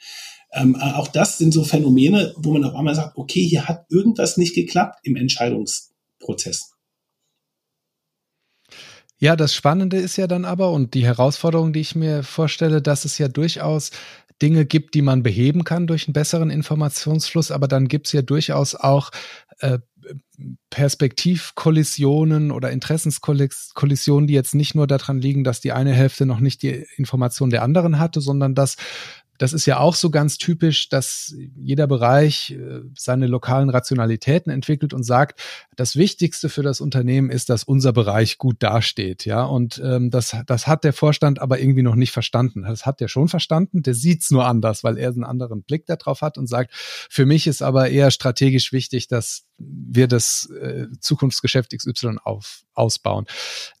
[0.53, 4.37] Ähm, auch das sind so Phänomene, wo man auf einmal sagt, okay, hier hat irgendwas
[4.37, 6.73] nicht geklappt im Entscheidungsprozess.
[9.17, 13.05] Ja, das Spannende ist ja dann aber und die Herausforderung, die ich mir vorstelle, dass
[13.05, 13.91] es ja durchaus
[14.41, 18.23] Dinge gibt, die man beheben kann durch einen besseren Informationsfluss, aber dann gibt es ja
[18.23, 19.11] durchaus auch
[19.59, 19.77] äh,
[20.71, 26.63] Perspektivkollisionen oder Interessenskollisionen, die jetzt nicht nur daran liegen, dass die eine Hälfte noch nicht
[26.63, 28.77] die Information der anderen hatte, sondern dass
[29.41, 34.93] das ist ja auch so ganz typisch, dass jeder Bereich äh, seine lokalen Rationalitäten entwickelt
[34.93, 35.41] und sagt,
[35.75, 39.25] das Wichtigste für das Unternehmen ist, dass unser Bereich gut dasteht.
[39.25, 42.61] Ja, und ähm, das, das hat der Vorstand aber irgendwie noch nicht verstanden.
[42.61, 46.21] Das hat er schon verstanden, der sieht's nur anders, weil er einen anderen Blick darauf
[46.21, 46.71] hat und sagt,
[47.09, 53.25] für mich ist aber eher strategisch wichtig, dass wir das äh, Zukunftsgeschäft XY auf, ausbauen.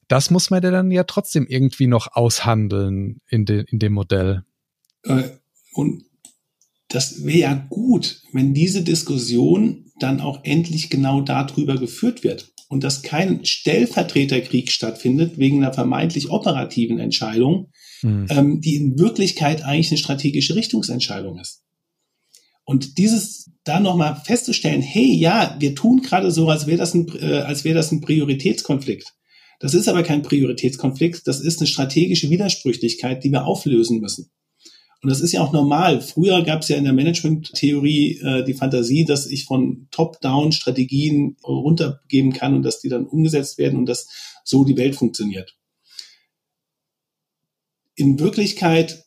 [0.07, 4.43] Das muss man dann ja trotzdem irgendwie noch aushandeln in, de, in dem Modell.
[5.03, 5.23] Äh,
[5.73, 6.03] und
[6.87, 12.83] das wäre ja gut, wenn diese Diskussion dann auch endlich genau darüber geführt wird und
[12.83, 18.27] dass kein Stellvertreterkrieg stattfindet wegen einer vermeintlich operativen Entscheidung, mhm.
[18.29, 21.63] ähm, die in Wirklichkeit eigentlich eine strategische Richtungsentscheidung ist.
[22.63, 27.07] Und dieses da nochmal festzustellen, hey, ja, wir tun gerade so, als wäre das ein,
[27.19, 29.13] äh, als wäre das ein Prioritätskonflikt.
[29.59, 34.31] Das ist aber kein Prioritätskonflikt, das ist eine strategische Widersprüchlichkeit, die wir auflösen müssen.
[35.01, 35.99] Und das ist ja auch normal.
[35.99, 42.33] Früher gab es ja in der Management-Theorie äh, die Fantasie, dass ich von Top-Down-Strategien runtergeben
[42.33, 44.07] kann und dass die dann umgesetzt werden und dass
[44.43, 45.57] so die Welt funktioniert.
[47.95, 49.05] In Wirklichkeit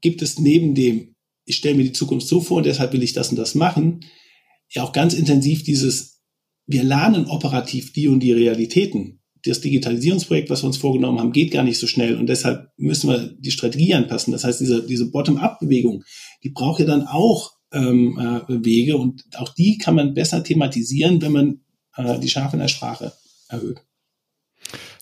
[0.00, 3.12] gibt es neben dem, ich stelle mir die Zukunft so vor und deshalb will ich
[3.12, 4.04] das und das machen,
[4.70, 6.22] ja auch ganz intensiv dieses,
[6.66, 11.52] wir lernen operativ die und die Realitäten das Digitalisierungsprojekt, was wir uns vorgenommen haben, geht
[11.52, 14.32] gar nicht so schnell und deshalb müssen wir die Strategie anpassen.
[14.32, 16.04] Das heißt, diese, diese Bottom-up-Bewegung,
[16.42, 21.20] die braucht ja dann auch ähm, äh, Wege und auch die kann man besser thematisieren,
[21.20, 21.60] wenn man
[21.96, 23.12] äh, die Schärfe in der Sprache
[23.48, 23.82] erhöht.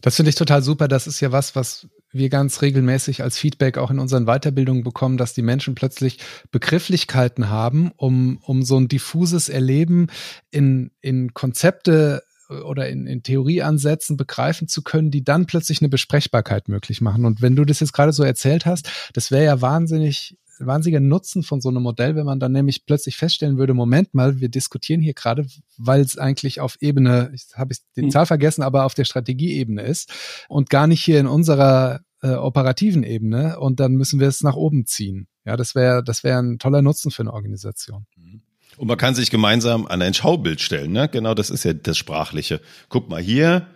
[0.01, 0.89] Das finde ich total super.
[0.89, 5.17] Das ist ja was, was wir ganz regelmäßig als Feedback auch in unseren Weiterbildungen bekommen,
[5.17, 6.19] dass die Menschen plötzlich
[6.51, 10.09] Begrifflichkeiten haben, um, um so ein diffuses Erleben
[10.51, 12.23] in, in Konzepte
[12.61, 17.25] oder in, in Theorieansätzen begreifen zu können, die dann plötzlich eine Besprechbarkeit möglich machen.
[17.25, 20.37] Und wenn du das jetzt gerade so erzählt hast, das wäre ja wahnsinnig
[20.67, 24.41] wahnsinniger Nutzen von so einem Modell, wenn man dann nämlich plötzlich feststellen würde, Moment mal,
[24.41, 28.11] wir diskutieren hier gerade, weil es eigentlich auf Ebene, ich habe die hm.
[28.11, 30.12] Zahl vergessen, aber auf der Strategieebene ist
[30.49, 34.57] und gar nicht hier in unserer äh, operativen Ebene und dann müssen wir es nach
[34.57, 35.27] oben ziehen.
[35.45, 38.07] Ja, das wäre das wäre ein toller Nutzen für eine Organisation.
[38.17, 38.43] Mhm.
[38.77, 41.09] Und man kann sich gemeinsam an ein Schaubild stellen, ne?
[41.09, 42.61] Genau, das ist ja das Sprachliche.
[42.89, 43.67] Guck mal hier,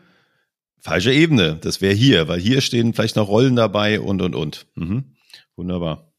[0.79, 4.67] falsche Ebene, das wäre hier, weil hier stehen vielleicht noch Rollen dabei und und und.
[4.75, 5.17] Mhm.
[5.55, 6.13] Wunderbar.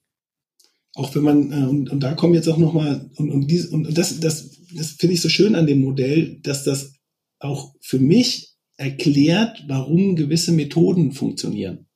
[0.94, 3.98] Auch wenn man, äh, und, und da kommen jetzt auch nochmal, und, und, dies, und
[3.98, 6.94] das, das, das finde ich so schön an dem Modell, dass das
[7.40, 11.87] auch für mich erklärt, warum gewisse Methoden funktionieren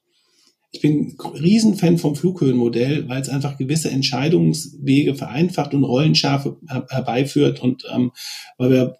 [0.72, 6.58] ich bin Riesenfan vom Flughöhenmodell, weil es einfach gewisse Entscheidungswege vereinfacht und Rollenschärfe
[6.90, 8.12] herbeiführt und ähm,
[8.58, 8.98] weil wir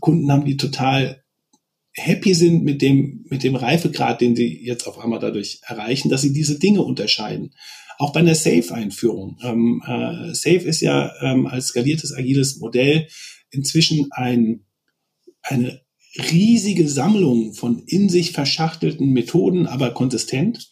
[0.00, 1.22] Kunden haben, die total
[1.94, 6.22] happy sind mit dem, mit dem Reifegrad, den sie jetzt auf einmal dadurch erreichen, dass
[6.22, 7.54] sie diese Dinge unterscheiden.
[7.98, 9.38] Auch bei einer Safe-Einführung.
[9.42, 13.08] Ähm, äh, Safe ist ja ähm, als skaliertes agiles Modell
[13.50, 14.64] inzwischen ein,
[15.42, 15.82] eine
[16.30, 20.70] riesige Sammlung von in sich verschachtelten Methoden, aber konsistent.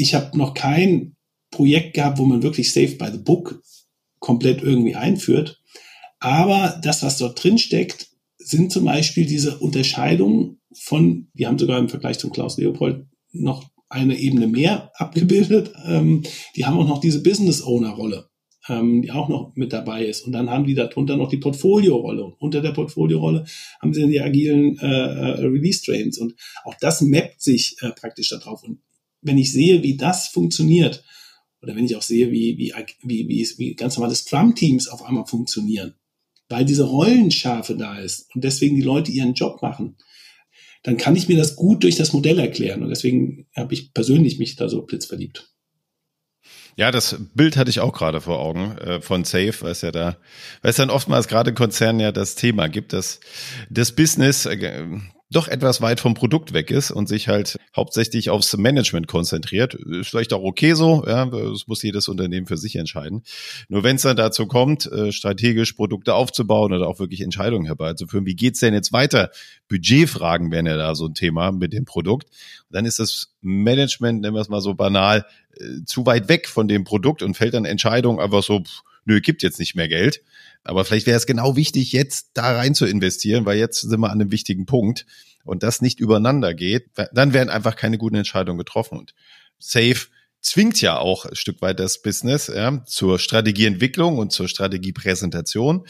[0.00, 1.16] Ich habe noch kein
[1.50, 3.62] Projekt gehabt, wo man wirklich Safe by the Book
[4.18, 5.60] komplett irgendwie einführt.
[6.20, 8.08] Aber das, was dort drin steckt,
[8.38, 13.68] sind zum Beispiel diese Unterscheidungen von, die haben sogar im Vergleich zum Klaus Leopold noch
[13.90, 15.72] eine Ebene mehr abgebildet.
[15.86, 16.22] Ähm,
[16.56, 18.30] die haben auch noch diese Business Owner Rolle,
[18.68, 20.22] ähm, die auch noch mit dabei ist.
[20.22, 22.24] Und dann haben die darunter noch die Portfolio-Rolle.
[22.24, 23.44] Und unter der Portfolio-Rolle
[23.82, 26.18] haben sie die agilen äh, äh, Release-Trains.
[26.18, 26.34] Und
[26.64, 28.62] auch das mappt sich äh, praktisch darauf.
[28.62, 28.78] Und
[29.22, 31.04] wenn ich sehe, wie das funktioniert,
[31.62, 35.26] oder wenn ich auch sehe, wie, wie, wie, wie, wie ganz normale Scrum-Teams auf einmal
[35.26, 35.94] funktionieren,
[36.48, 39.96] weil diese Rollenschärfe da ist und deswegen die Leute ihren Job machen,
[40.82, 42.82] dann kann ich mir das gut durch das Modell erklären.
[42.82, 45.52] Und deswegen habe ich persönlich mich da so blitzverliebt.
[46.76, 49.90] Ja, das Bild hatte ich auch gerade vor Augen äh, von Safe, weil es ja
[49.90, 50.16] da,
[50.62, 53.20] weil es dann oftmals gerade Konzernen ja das Thema gibt, dass
[53.68, 54.86] das Business äh,
[55.32, 59.74] doch etwas weit vom Produkt weg ist und sich halt hauptsächlich aufs Management konzentriert.
[59.74, 63.22] Ist vielleicht auch okay so, ja, das muss jedes Unternehmen für sich entscheiden.
[63.68, 68.26] Nur wenn es dann dazu kommt, äh, strategisch Produkte aufzubauen oder auch wirklich Entscheidungen herbeizuführen,
[68.26, 69.30] wie geht's denn jetzt weiter?
[69.68, 72.28] Budgetfragen wären ja da so ein Thema mit dem Produkt.
[72.68, 75.26] Dann ist das Management, nennen wir es mal so banal,
[75.86, 79.42] zu weit weg von dem Produkt und fällt dann Entscheidungen einfach so, pff, nö, gibt
[79.42, 80.22] jetzt nicht mehr Geld.
[80.62, 84.10] Aber vielleicht wäre es genau wichtig, jetzt da rein zu investieren, weil jetzt sind wir
[84.10, 85.06] an einem wichtigen Punkt
[85.44, 88.98] und das nicht übereinander geht, dann werden einfach keine guten Entscheidungen getroffen.
[88.98, 89.14] Und
[89.58, 90.06] Safe
[90.42, 95.86] zwingt ja auch ein Stück weit das Business ja, zur Strategieentwicklung und zur Strategiepräsentation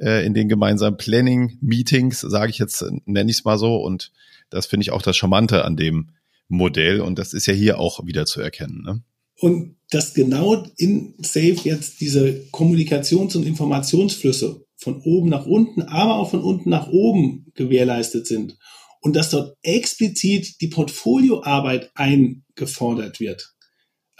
[0.00, 3.76] äh, in den gemeinsamen Planning-Meetings, sage ich jetzt, nenne ich es mal so.
[3.76, 4.12] Und
[4.50, 6.10] das finde ich auch das Charmante an dem
[6.48, 7.00] Modell.
[7.00, 8.82] Und das ist ja hier auch wieder zu erkennen.
[8.82, 9.02] Ne?
[9.40, 16.16] Und dass genau in Safe jetzt diese Kommunikations- und Informationsflüsse von oben nach unten, aber
[16.16, 18.58] auch von unten nach oben gewährleistet sind
[19.00, 23.54] und dass dort explizit die Portfolioarbeit eingefordert wird.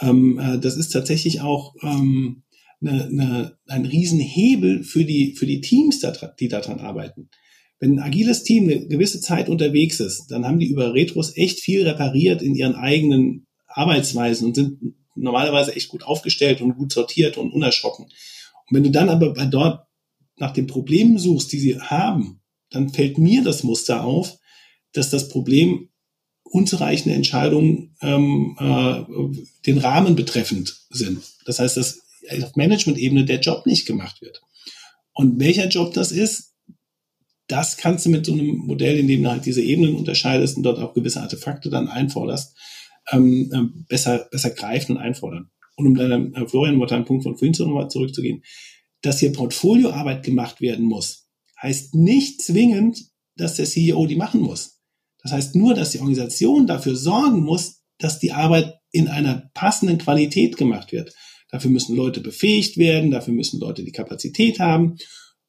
[0.01, 2.43] Ähm, äh, das ist tatsächlich auch ähm,
[2.81, 6.03] eine, eine, ein Riesenhebel für die, für die Teams,
[6.39, 7.31] die daran arbeiten.
[7.85, 11.61] Wenn ein agiles Team eine gewisse Zeit unterwegs ist, dann haben die über Retros echt
[11.61, 17.37] viel repariert in ihren eigenen Arbeitsweisen und sind normalerweise echt gut aufgestellt und gut sortiert
[17.37, 18.07] und unerschrocken.
[18.07, 19.87] Und wenn du dann aber bei dort
[20.39, 24.39] nach den Problemen suchst, die sie haben, dann fällt mir das Muster auf,
[24.95, 25.91] dass das Problem
[26.43, 29.03] unzureichende Entscheidungen ähm, äh,
[29.67, 31.23] den Rahmen betreffend sind.
[31.45, 32.01] Das heißt, dass
[32.43, 34.41] auf Management-Ebene der Job nicht gemacht wird.
[35.13, 36.54] Und welcher Job das ist,
[37.47, 40.63] das kannst du mit so einem Modell, in dem du halt diese Ebenen unterscheidest und
[40.63, 42.57] dort auch gewisse Artefakte dann einforderst,
[43.13, 45.51] ähm, äh, besser, besser greifen und einfordern.
[45.77, 48.43] Und um deinem äh, Florian mal einen Punkt von vorhin nochmal zurückzugehen,
[49.03, 51.29] dass hier Portfolioarbeit gemacht werden muss,
[51.61, 53.05] heißt nicht zwingend,
[53.37, 54.81] dass der CEO die machen muss.
[55.23, 59.99] Das heißt nur, dass die Organisation dafür sorgen muss, dass die Arbeit in einer passenden
[59.99, 61.15] Qualität gemacht wird.
[61.51, 64.97] Dafür müssen Leute befähigt werden, dafür müssen Leute die Kapazität haben,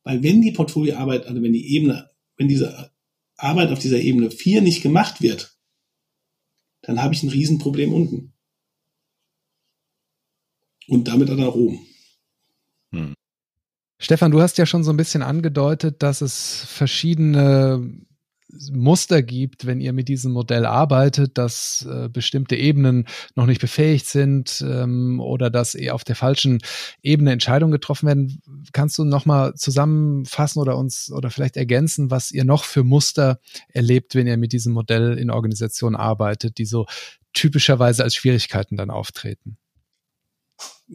[0.06, 2.92] weil wenn die Portfolioarbeit, also wenn die Ebene, wenn diese
[3.36, 5.58] Arbeit auf dieser Ebene 4 nicht gemacht wird,
[6.84, 8.34] dann habe ich ein Riesenproblem unten.
[10.88, 11.80] Und damit auch nach oben.
[12.92, 13.16] Hm.
[13.98, 18.06] Stefan, du hast ja schon so ein bisschen angedeutet, dass es verschiedene
[18.72, 24.06] Muster gibt, wenn ihr mit diesem Modell arbeitet, dass äh, bestimmte Ebenen noch nicht befähigt
[24.06, 26.60] sind ähm, oder dass eher auf der falschen
[27.02, 28.42] Ebene Entscheidungen getroffen werden.
[28.72, 33.40] Kannst du nochmal zusammenfassen oder uns oder vielleicht ergänzen, was ihr noch für Muster
[33.70, 36.86] erlebt, wenn ihr mit diesem Modell in Organisationen arbeitet, die so
[37.34, 39.58] typischerweise als Schwierigkeiten dann auftreten?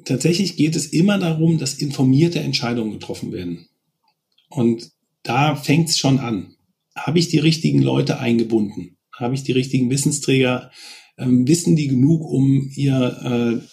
[0.04, 3.68] Tatsächlich geht es immer darum, dass informierte Entscheidungen getroffen werden.
[4.48, 4.90] Und
[5.22, 6.54] da fängt es schon an
[7.06, 8.98] habe ich die richtigen Leute eingebunden?
[9.12, 10.70] Habe ich die richtigen Wissensträger?
[11.18, 13.66] Ähm, wissen die genug, um ihr äh,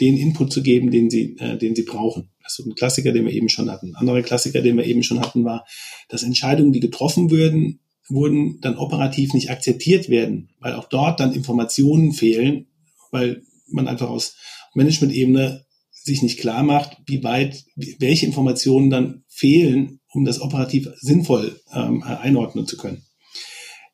[0.00, 2.30] den Input zu geben, den sie, äh, den sie brauchen?
[2.42, 3.88] Also ein Klassiker, den wir eben schon hatten.
[3.88, 5.66] Ein anderer Klassiker, den wir eben schon hatten, war,
[6.08, 11.34] dass Entscheidungen, die getroffen würden, wurden, dann operativ nicht akzeptiert werden, weil auch dort dann
[11.34, 12.66] Informationen fehlen,
[13.10, 14.36] weil man einfach aus
[14.74, 15.66] Management-Ebene
[16.08, 22.02] sich nicht klar macht, wie weit, welche Informationen dann fehlen, um das operativ sinnvoll ähm,
[22.02, 23.04] einordnen zu können.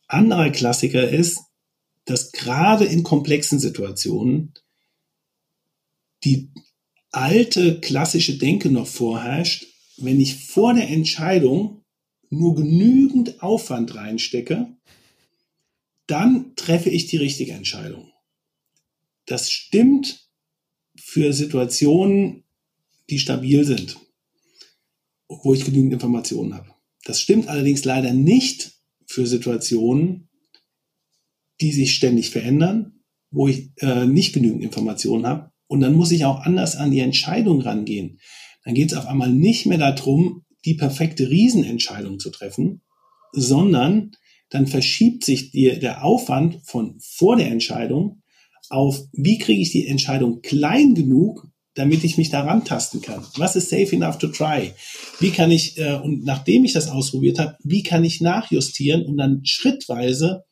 [0.07, 1.41] Anderer Klassiker ist,
[2.05, 4.55] dass gerade in komplexen Situationen
[6.25, 6.51] die
[7.11, 11.83] alte klassische Denke noch vorherrscht, wenn ich vor der Entscheidung
[12.31, 14.69] nur genügend Aufwand reinstecke,
[16.07, 18.13] dann treffe ich die richtige Entscheidung.
[19.27, 20.24] Das stimmt
[20.97, 22.45] für Situationen,
[23.11, 23.99] die stabil sind,
[25.29, 26.71] wo ich genügend Informationen habe.
[27.05, 28.73] Das stimmt allerdings leider nicht
[29.07, 30.29] für Situationen,
[31.61, 35.51] die sich ständig verändern, wo ich äh, nicht genügend Informationen habe.
[35.67, 38.21] Und dann muss ich auch anders an die Entscheidung rangehen.
[38.65, 42.83] Dann geht es auf einmal nicht mehr darum, die perfekte Riesenentscheidung zu treffen,
[43.33, 44.13] sondern
[44.51, 48.23] dann verschiebt sich die, der Aufwand von vor der Entscheidung
[48.71, 53.27] auf, wie kriege ich die Entscheidung klein genug, damit ich mich daran tasten kann.
[53.37, 54.73] Was ist safe enough to try?
[55.19, 59.17] Wie kann ich, äh, und nachdem ich das ausprobiert habe, wie kann ich nachjustieren, um
[59.17, 60.45] dann schrittweise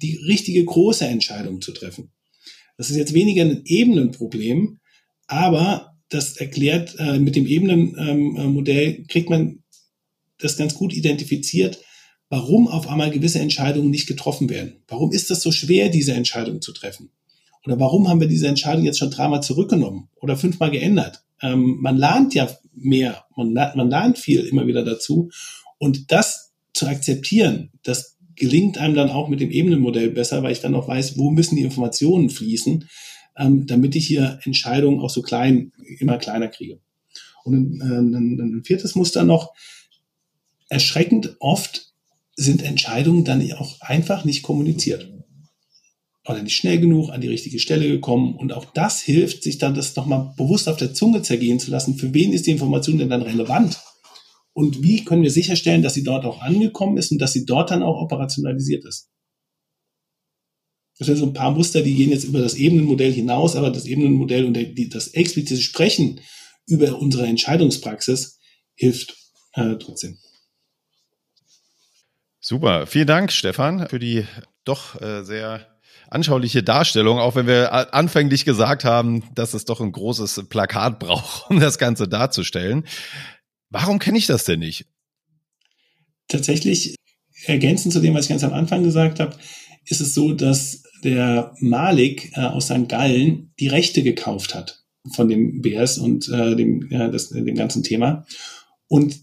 [0.00, 2.12] die richtige große Entscheidung zu treffen?
[2.76, 4.78] Das ist jetzt weniger ein Ebenenproblem,
[5.26, 9.64] aber das erklärt, äh, mit dem Ebenenmodell ähm, kriegt man
[10.38, 11.80] das ganz gut identifiziert,
[12.28, 14.82] warum auf einmal gewisse Entscheidungen nicht getroffen werden.
[14.88, 17.10] Warum ist das so schwer, diese Entscheidung zu treffen?
[17.64, 21.24] Oder warum haben wir diese Entscheidung jetzt schon dreimal zurückgenommen oder fünfmal geändert?
[21.40, 25.30] Ähm, man lernt ja mehr, man, man lernt viel immer wieder dazu.
[25.78, 30.60] Und das zu akzeptieren, das gelingt einem dann auch mit dem Ebenenmodell besser, weil ich
[30.60, 32.88] dann auch weiß, wo müssen die Informationen fließen,
[33.36, 36.80] ähm, damit ich hier Entscheidungen auch so klein, immer kleiner kriege.
[37.44, 39.52] Und äh, ein, ein viertes Muster noch,
[40.68, 41.92] erschreckend oft
[42.34, 45.12] sind Entscheidungen dann auch einfach nicht kommuniziert.
[46.26, 48.36] Oder nicht schnell genug an die richtige Stelle gekommen.
[48.36, 51.96] Und auch das hilft, sich dann das nochmal bewusst auf der Zunge zergehen zu lassen.
[51.96, 53.80] Für wen ist die Information denn dann relevant?
[54.52, 57.70] Und wie können wir sicherstellen, dass sie dort auch angekommen ist und dass sie dort
[57.70, 59.08] dann auch operationalisiert ist?
[60.98, 63.86] Das sind so ein paar Muster, die gehen jetzt über das Ebenenmodell hinaus, aber das
[63.86, 64.56] Ebenenmodell und
[64.94, 66.20] das explizite Sprechen
[66.66, 68.38] über unsere Entscheidungspraxis
[68.74, 69.16] hilft
[69.54, 70.18] äh, trotzdem.
[72.38, 72.86] Super.
[72.86, 74.24] Vielen Dank, Stefan, für die
[74.64, 75.71] doch äh, sehr
[76.12, 81.46] anschauliche Darstellung, auch wenn wir anfänglich gesagt haben, dass es doch ein großes Plakat braucht,
[81.50, 82.84] um das Ganze darzustellen.
[83.70, 84.86] Warum kenne ich das denn nicht?
[86.28, 86.94] Tatsächlich,
[87.46, 89.36] ergänzend zu dem, was ich ganz am Anfang gesagt habe,
[89.86, 92.88] ist es so, dass der Malik äh, aus St.
[92.88, 97.82] Gallen die Rechte gekauft hat von dem BS und äh, dem, äh, das, dem ganzen
[97.82, 98.24] Thema.
[98.86, 99.20] Und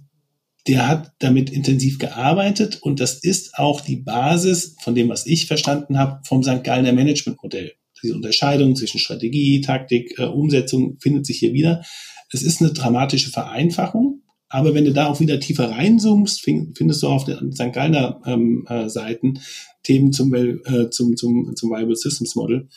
[0.70, 5.48] der hat damit intensiv gearbeitet und das ist auch die Basis von dem, was ich
[5.48, 6.64] verstanden habe, vom St.
[6.64, 7.74] Gallener Managementmodell.
[8.04, 11.84] Diese Unterscheidung zwischen Strategie, Taktik, äh, Umsetzung findet sich hier wieder.
[12.32, 17.08] Es ist eine dramatische Vereinfachung, aber wenn du da auch wieder tiefer reinzoomst, findest du
[17.08, 17.74] auf den St.
[17.74, 19.40] Gallner ähm, äh, Seiten
[19.82, 22.70] Themen zum, äh, zum, zum, zum Viable Systems Model.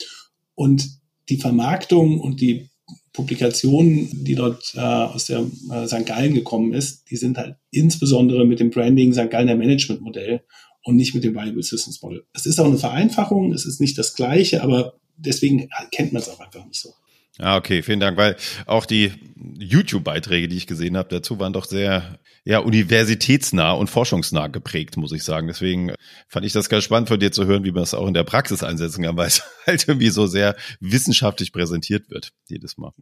[0.55, 0.88] Und
[1.28, 2.70] die Vermarktung und die
[3.12, 6.06] Publikationen, die dort äh, aus der äh, St.
[6.06, 9.30] Gallen gekommen ist, die sind halt insbesondere mit dem Branding St.
[9.30, 10.42] Gallener Management Modell
[10.84, 12.24] und nicht mit dem Valuable Systems Model.
[12.32, 16.28] Es ist auch eine Vereinfachung, es ist nicht das Gleiche, aber deswegen kennt man es
[16.28, 16.94] auch einfach nicht so.
[17.38, 19.12] Ah, okay, vielen Dank, weil auch die
[19.58, 25.12] YouTube-Beiträge, die ich gesehen habe, dazu waren doch sehr ja, universitätsnah und forschungsnah geprägt, muss
[25.12, 25.46] ich sagen.
[25.46, 25.92] Deswegen
[26.28, 28.24] fand ich das ganz spannend von dir zu hören, wie man es auch in der
[28.24, 32.92] Praxis einsetzen kann, weil es halt irgendwie so sehr wissenschaftlich präsentiert wird, jedes Mal.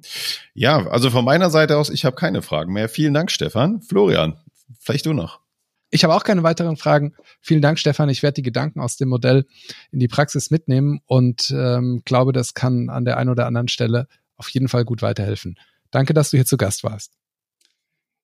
[0.54, 2.88] Ja, also von meiner Seite aus, ich habe keine Fragen mehr.
[2.88, 3.80] Vielen Dank, Stefan.
[3.82, 4.38] Florian,
[4.78, 5.40] vielleicht du noch.
[5.92, 7.14] Ich habe auch keine weiteren Fragen.
[7.40, 8.08] Vielen Dank, Stefan.
[8.10, 9.46] Ich werde die Gedanken aus dem Modell
[9.90, 14.06] in die Praxis mitnehmen und ähm, glaube, das kann an der einen oder anderen Stelle
[14.40, 15.58] auf jeden Fall gut weiterhelfen.
[15.90, 17.12] Danke, dass du hier zu Gast warst.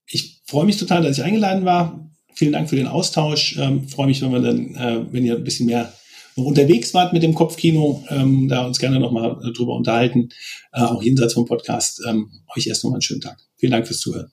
[0.09, 2.11] Ich freue mich total, dass ich eingeladen war.
[2.35, 3.57] Vielen Dank für den Austausch.
[3.59, 5.93] Ähm, freue mich, wenn wir dann, äh, wenn ihr ein bisschen mehr
[6.37, 10.31] noch unterwegs wart mit dem Kopfkino, ähm, da uns gerne nochmal drüber unterhalten,
[10.73, 12.03] äh, auch jenseits vom Podcast.
[12.09, 13.39] Ähm, euch erst nochmal einen schönen Tag.
[13.57, 14.31] Vielen Dank fürs Zuhören.